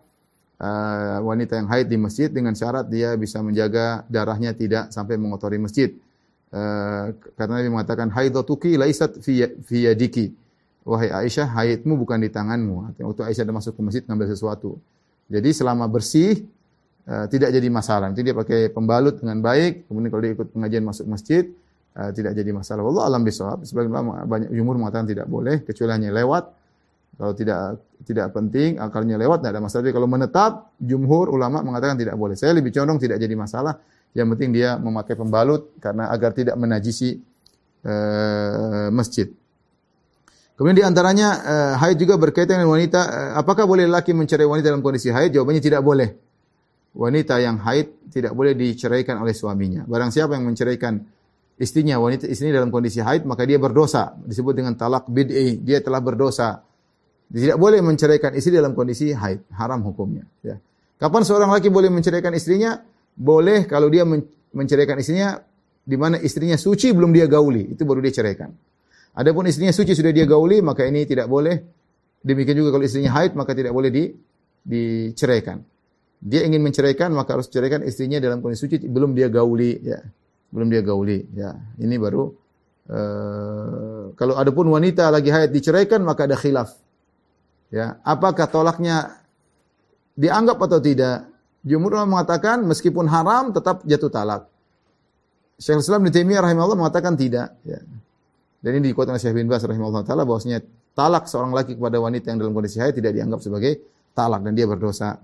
[0.62, 5.58] uh, wanita yang haid di masjid dengan syarat dia bisa menjaga darahnya tidak sampai mengotori
[5.58, 5.90] masjid.
[6.52, 10.36] Uh, karena Nabi mengatakan haidatuki laisat fi yadiki.
[10.82, 12.98] Wahai Aisyah, haidmu bukan di tanganmu.
[12.98, 14.82] Waktu Aisyah ada masuk ke masjid ngambil sesuatu.
[15.30, 16.42] Jadi selama bersih
[17.08, 18.10] uh, tidak jadi masalah.
[18.10, 21.48] Nanti dia pakai pembalut dengan baik, kemudian kalau dia ikut pengajian masuk masjid,
[21.98, 22.82] uh, tidak jadi masalah.
[22.86, 23.64] Allah alam bisawab.
[23.66, 23.92] Sebagian
[24.26, 26.44] banyak jumhur mengatakan tidak boleh, kecuali hanya lewat.
[27.12, 29.82] Kalau tidak tidak penting, akalnya lewat tidak ada masalah.
[29.84, 32.34] Tapi kalau menetap, jumhur ulama mengatakan tidak boleh.
[32.34, 33.78] Saya lebih condong tidak jadi masalah.
[34.12, 37.20] Yang penting dia memakai pembalut karena agar tidak menajisi
[37.84, 39.28] uh, masjid.
[40.52, 43.32] Kemudian di antaranya uh, haid juga berkaitan dengan wanita.
[43.36, 45.32] Apakah boleh laki mencerai wanita dalam kondisi haid?
[45.32, 46.31] Jawabannya tidak boleh
[46.92, 49.84] wanita yang haid tidak boleh diceraikan oleh suaminya.
[49.88, 51.00] Barang siapa yang menceraikan
[51.56, 54.12] istrinya, wanita istrinya dalam kondisi haid, maka dia berdosa.
[54.20, 56.60] Disebut dengan talak bid'i, dia telah berdosa.
[57.32, 60.28] Tidak boleh menceraikan istri dalam kondisi haid, haram hukumnya.
[60.44, 60.60] Ya.
[61.00, 62.76] Kapan seorang laki boleh menceraikan istrinya?
[63.16, 64.04] Boleh kalau dia
[64.52, 65.40] menceraikan istrinya
[65.82, 68.52] di mana istrinya suci belum dia gauli, itu baru dia ceraikan.
[69.16, 71.56] Adapun istrinya suci sudah dia gauli, maka ini tidak boleh.
[72.22, 74.04] Demikian juga kalau istrinya haid, maka tidak boleh di,
[74.62, 75.71] diceraikan
[76.22, 78.76] dia ingin menceraikan maka harus ceraikan istrinya dalam kondisi suci.
[78.86, 79.98] Belum dia gauli ya.
[80.54, 81.50] Belum dia gauli ya.
[81.82, 82.30] Ini baru
[82.86, 86.78] uh, kalau ada pun wanita lagi haid diceraikan maka ada khilaf.
[87.74, 87.98] Ya.
[88.06, 89.18] Apakah tolaknya
[90.14, 91.26] dianggap atau tidak?
[91.66, 94.46] Jumhur mengatakan meskipun haram tetap jatuh talak.
[95.58, 97.82] Syekh Islam Ibnu Taimiyah rahimahullah mengatakan tidak ya.
[98.62, 100.62] Dan ini dikuatkan oleh Syekh bin Bas rahimahullah taala bahwasanya
[100.94, 103.82] talak seorang laki kepada wanita yang dalam kondisi haid tidak dianggap sebagai
[104.14, 105.18] talak dan dia berdosa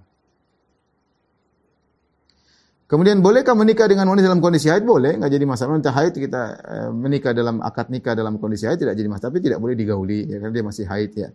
[2.89, 4.80] Kemudian bolehkah menikah dengan wanita dalam kondisi haid?
[4.80, 5.76] Boleh, nggak jadi masalah.
[5.76, 9.45] Wanita haid kita eh, menikah dalam akad nikah dalam kondisi haid tidak jadi masalah, tapi
[9.45, 11.28] tidak boleh digauli ya karena dia masih haid ya.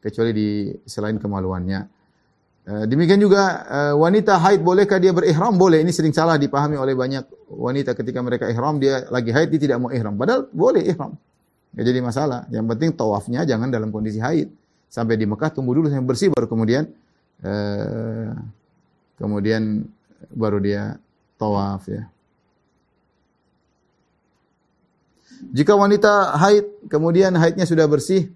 [0.00, 0.48] Kecuali di
[0.88, 1.80] selain kemaluannya.
[2.64, 5.60] Eh, demikian juga eh, wanita haid bolehkah dia berihram?
[5.60, 5.84] Boleh.
[5.84, 9.84] Ini sering salah dipahami oleh banyak wanita ketika mereka ihram dia lagi haid dia tidak
[9.84, 10.16] mau ihram.
[10.16, 11.20] Padahal boleh ihram.
[11.76, 12.40] Nggak jadi masalah.
[12.48, 14.48] Yang penting tawafnya jangan dalam kondisi haid.
[14.88, 16.88] Sampai di Mekah tunggu dulu sampai bersih baru kemudian
[17.44, 18.32] eh,
[19.20, 19.84] kemudian
[20.32, 20.96] baru dia
[21.36, 22.08] tawaf ya.
[25.52, 28.32] Jika wanita haid, kemudian haidnya sudah bersih,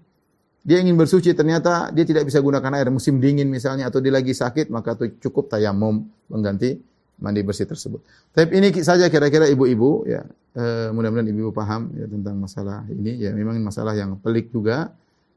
[0.61, 4.35] dia ingin bersuci ternyata dia tidak bisa gunakan air musim dingin misalnya atau dia lagi
[4.35, 6.77] sakit maka itu cukup tayamum mengganti
[7.19, 8.03] mandi bersih tersebut.
[8.31, 10.23] Tapi ini saja kira-kira ibu-ibu ya
[10.55, 14.91] eh, mudah-mudahan ibu-ibu paham ya tentang masalah ini ya memang masalah yang pelik juga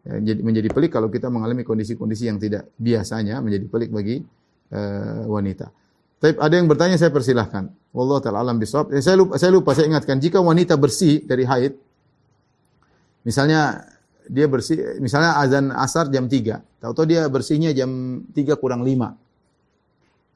[0.06, 4.16] ya, jadi menjadi pelik kalau kita mengalami kondisi-kondisi yang tidak biasanya menjadi pelik bagi
[4.74, 5.70] eh, wanita.
[6.22, 7.66] Tapi ada yang bertanya saya persilahkan.
[7.90, 8.94] Wallahu taala alam bisawab.
[8.94, 11.74] Eh, saya lupa saya lupa saya ingatkan jika wanita bersih dari haid
[13.26, 13.90] misalnya
[14.30, 19.18] dia bersih, misalnya azan asar jam 3, tahu-tahu dia bersihnya jam 3 kurang 5.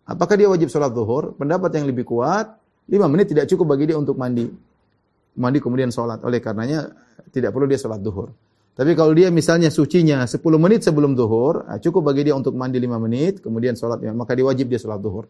[0.06, 1.38] Apakah dia wajib sholat zuhur?
[1.38, 2.50] Pendapat yang lebih kuat,
[2.90, 4.46] 5 menit tidak cukup bagi dia untuk mandi.
[5.38, 6.22] Mandi kemudian sholat.
[6.26, 6.90] Oleh karenanya
[7.30, 8.34] tidak perlu dia sholat zuhur.
[8.76, 12.78] Tapi kalau dia misalnya sucinya 10 menit sebelum zuhur, ah, cukup bagi dia untuk mandi
[12.78, 15.26] 5 menit, kemudian sholat, maka dia wajib dia sholat zuhur.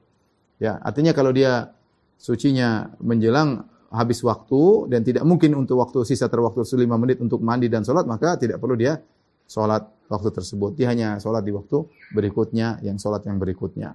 [0.56, 1.72] Ya, artinya kalau dia
[2.16, 7.68] sucinya menjelang habis waktu dan tidak mungkin untuk waktu sisa terwaktu 5 menit untuk mandi
[7.68, 8.98] dan sholat, maka tidak perlu dia
[9.46, 10.74] sholat waktu tersebut.
[10.74, 13.94] Dia hanya sholat di waktu berikutnya, yang sholat yang berikutnya.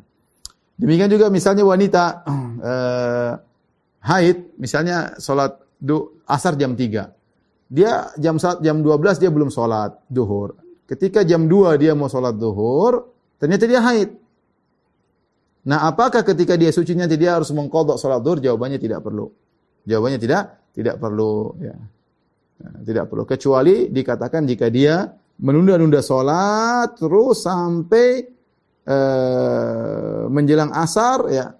[0.79, 2.03] Demikian juga misalnya wanita
[2.71, 3.33] eh,
[4.01, 5.59] haid, misalnya sholat
[6.25, 7.71] asar jam 3.
[7.71, 10.59] Dia jam jam 12 dia belum sholat duhur.
[10.87, 13.07] Ketika jam 2 dia mau sholat duhur,
[13.39, 14.20] ternyata dia haid.
[15.61, 18.41] Nah, apakah ketika dia suci nanti dia harus mengkodok sholat duhur?
[18.41, 19.29] Jawabannya tidak perlu.
[19.85, 21.53] Jawabannya tidak, tidak perlu.
[21.61, 21.77] Ya.
[22.61, 23.23] Nah, tidak perlu.
[23.29, 25.05] Kecuali dikatakan jika dia
[25.37, 28.25] menunda-nunda sholat terus sampai
[28.89, 31.53] uh, menjelang asar, ya,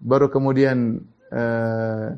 [0.00, 1.00] baru kemudian
[1.32, 2.16] uh,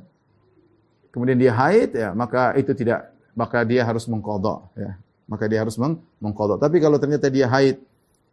[1.11, 4.95] kemudian dia haid, ya, maka itu tidak, maka dia harus mengkodok, ya.
[5.29, 6.57] Maka dia harus meng mengkodok.
[6.57, 7.77] Tapi kalau ternyata dia haid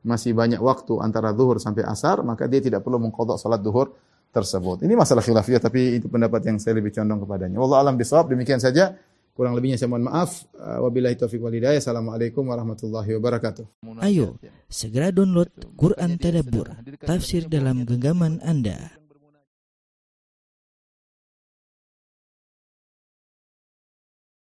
[0.05, 3.97] masih banyak waktu antara zuhur sampai asar, maka dia tidak perlu mengkodok salat zuhur
[4.29, 4.83] tersebut.
[4.85, 7.57] Ini masalah khilafiyah tapi itu pendapat yang saya lebih condong kepadanya.
[7.57, 8.29] Wallahu alam bisawab.
[8.29, 8.93] Demikian saja.
[9.35, 10.47] Kurang lebihnya saya mohon maaf.
[10.55, 11.83] Uh, wabillahi taufiq wal hidayah.
[11.83, 13.67] Assalamualaikum warahmatullahi wabarakatuh.
[13.99, 14.39] Ayo,
[14.71, 16.71] segera download Quran Tadabbur,
[17.03, 18.95] tafsir dalam genggaman Anda.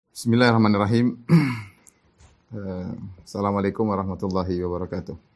[0.09, 1.21] Bismillahirrahmanirrahim.
[2.49, 2.97] Uh,
[3.29, 5.28] Assalamualaikum warahmatullahi wabarakatuh.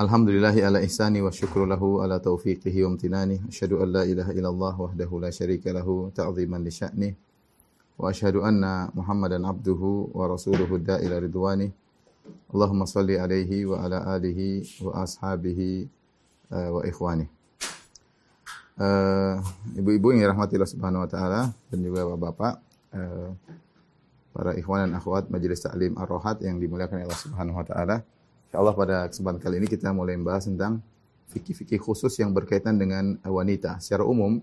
[0.00, 3.36] Alhamdulillahi ala ihsani wa syukru lahu ala taufiqihi wa amtinani.
[3.52, 7.12] Asyhadu an la ilaha illallah wahdahu la syarika lahu ta'ziman li sya'ni.
[8.00, 11.68] Wa asyhadu anna Muhammadan abduhu wa rasuluhu da'ila ridwani.
[12.48, 15.84] Allahumma salli alaihi wa ala alihi wa ashabihi
[16.48, 17.28] uh, wa ikhwani.
[18.80, 19.36] Uh,
[19.76, 22.54] ibu-ibu yang dirahmati Allah Subhanahu wa taala dan juga bapak-bapak
[22.96, 23.36] uh,
[24.32, 28.00] para ikhwan dan akhwat majelis taklim Ar-Rohat yang dimuliakan Allah Subhanahu wa taala.
[28.50, 30.82] InsyaAllah pada kesempatan kali ini kita mulai membahas tentang
[31.30, 33.78] fikih-fikih khusus yang berkaitan dengan wanita.
[33.78, 34.42] Secara umum,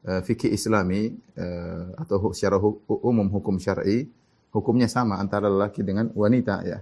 [0.00, 2.56] eh, fikih islami eh, atau secara
[2.88, 4.08] umum hukum syar'i,
[4.48, 6.80] hukumnya sama antara lelaki dengan wanita ya.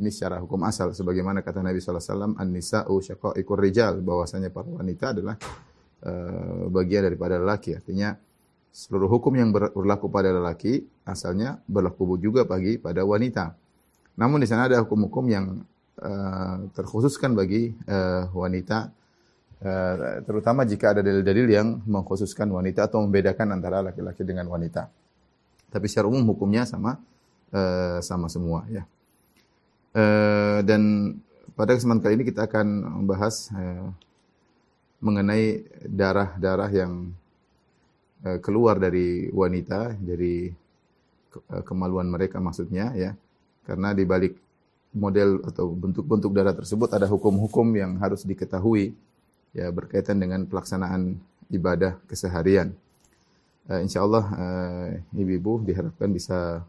[0.00, 2.96] Ini secara hukum asal sebagaimana kata Nabi sallallahu alaihi wasallam an-nisa'u
[3.60, 5.36] rijal bahwasanya para wanita adalah
[6.72, 8.14] bagian daripada lelaki artinya
[8.70, 13.52] seluruh hukum yang berlaku pada lelaki asalnya berlaku juga bagi pada wanita.
[14.16, 15.66] Namun di sana ada hukum-hukum yang
[15.98, 18.86] Eh, terkhususkan bagi uh, wanita
[19.66, 24.86] uh, terutama jika ada dalil-dalil yang mengkhususkan wanita atau membedakan antara laki-laki dengan wanita.
[25.66, 27.02] Tapi secara umum hukumnya sama
[27.50, 28.86] uh, sama semua ya.
[29.90, 30.82] Uh, dan
[31.58, 32.66] pada kesempatan kali ini kita akan
[33.02, 33.90] membahas uh,
[35.02, 37.10] mengenai darah-darah yang
[38.22, 40.46] uh, keluar dari wanita dari
[41.66, 43.18] kemaluan mereka maksudnya ya.
[43.66, 44.47] Karena di balik
[44.92, 48.96] model atau bentuk-bentuk darah tersebut ada hukum-hukum yang harus diketahui
[49.52, 51.16] ya berkaitan dengan pelaksanaan
[51.52, 52.72] ibadah keseharian.
[53.68, 56.64] Uh, insya Allah uh, ibu-ibu diharapkan bisa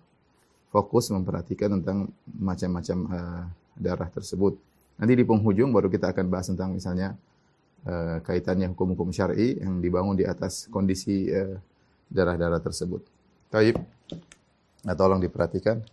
[0.68, 3.44] fokus memperhatikan tentang macam-macam uh,
[3.80, 4.60] darah tersebut.
[5.00, 7.16] Nanti di penghujung baru kita akan bahas tentang misalnya
[7.88, 11.32] uh, kaitannya hukum-hukum syar'i yang dibangun di atas kondisi
[12.12, 13.02] darah-darah uh, tersebut.
[13.48, 13.80] Taib.
[14.84, 15.84] Nah, tolong diperhatikan.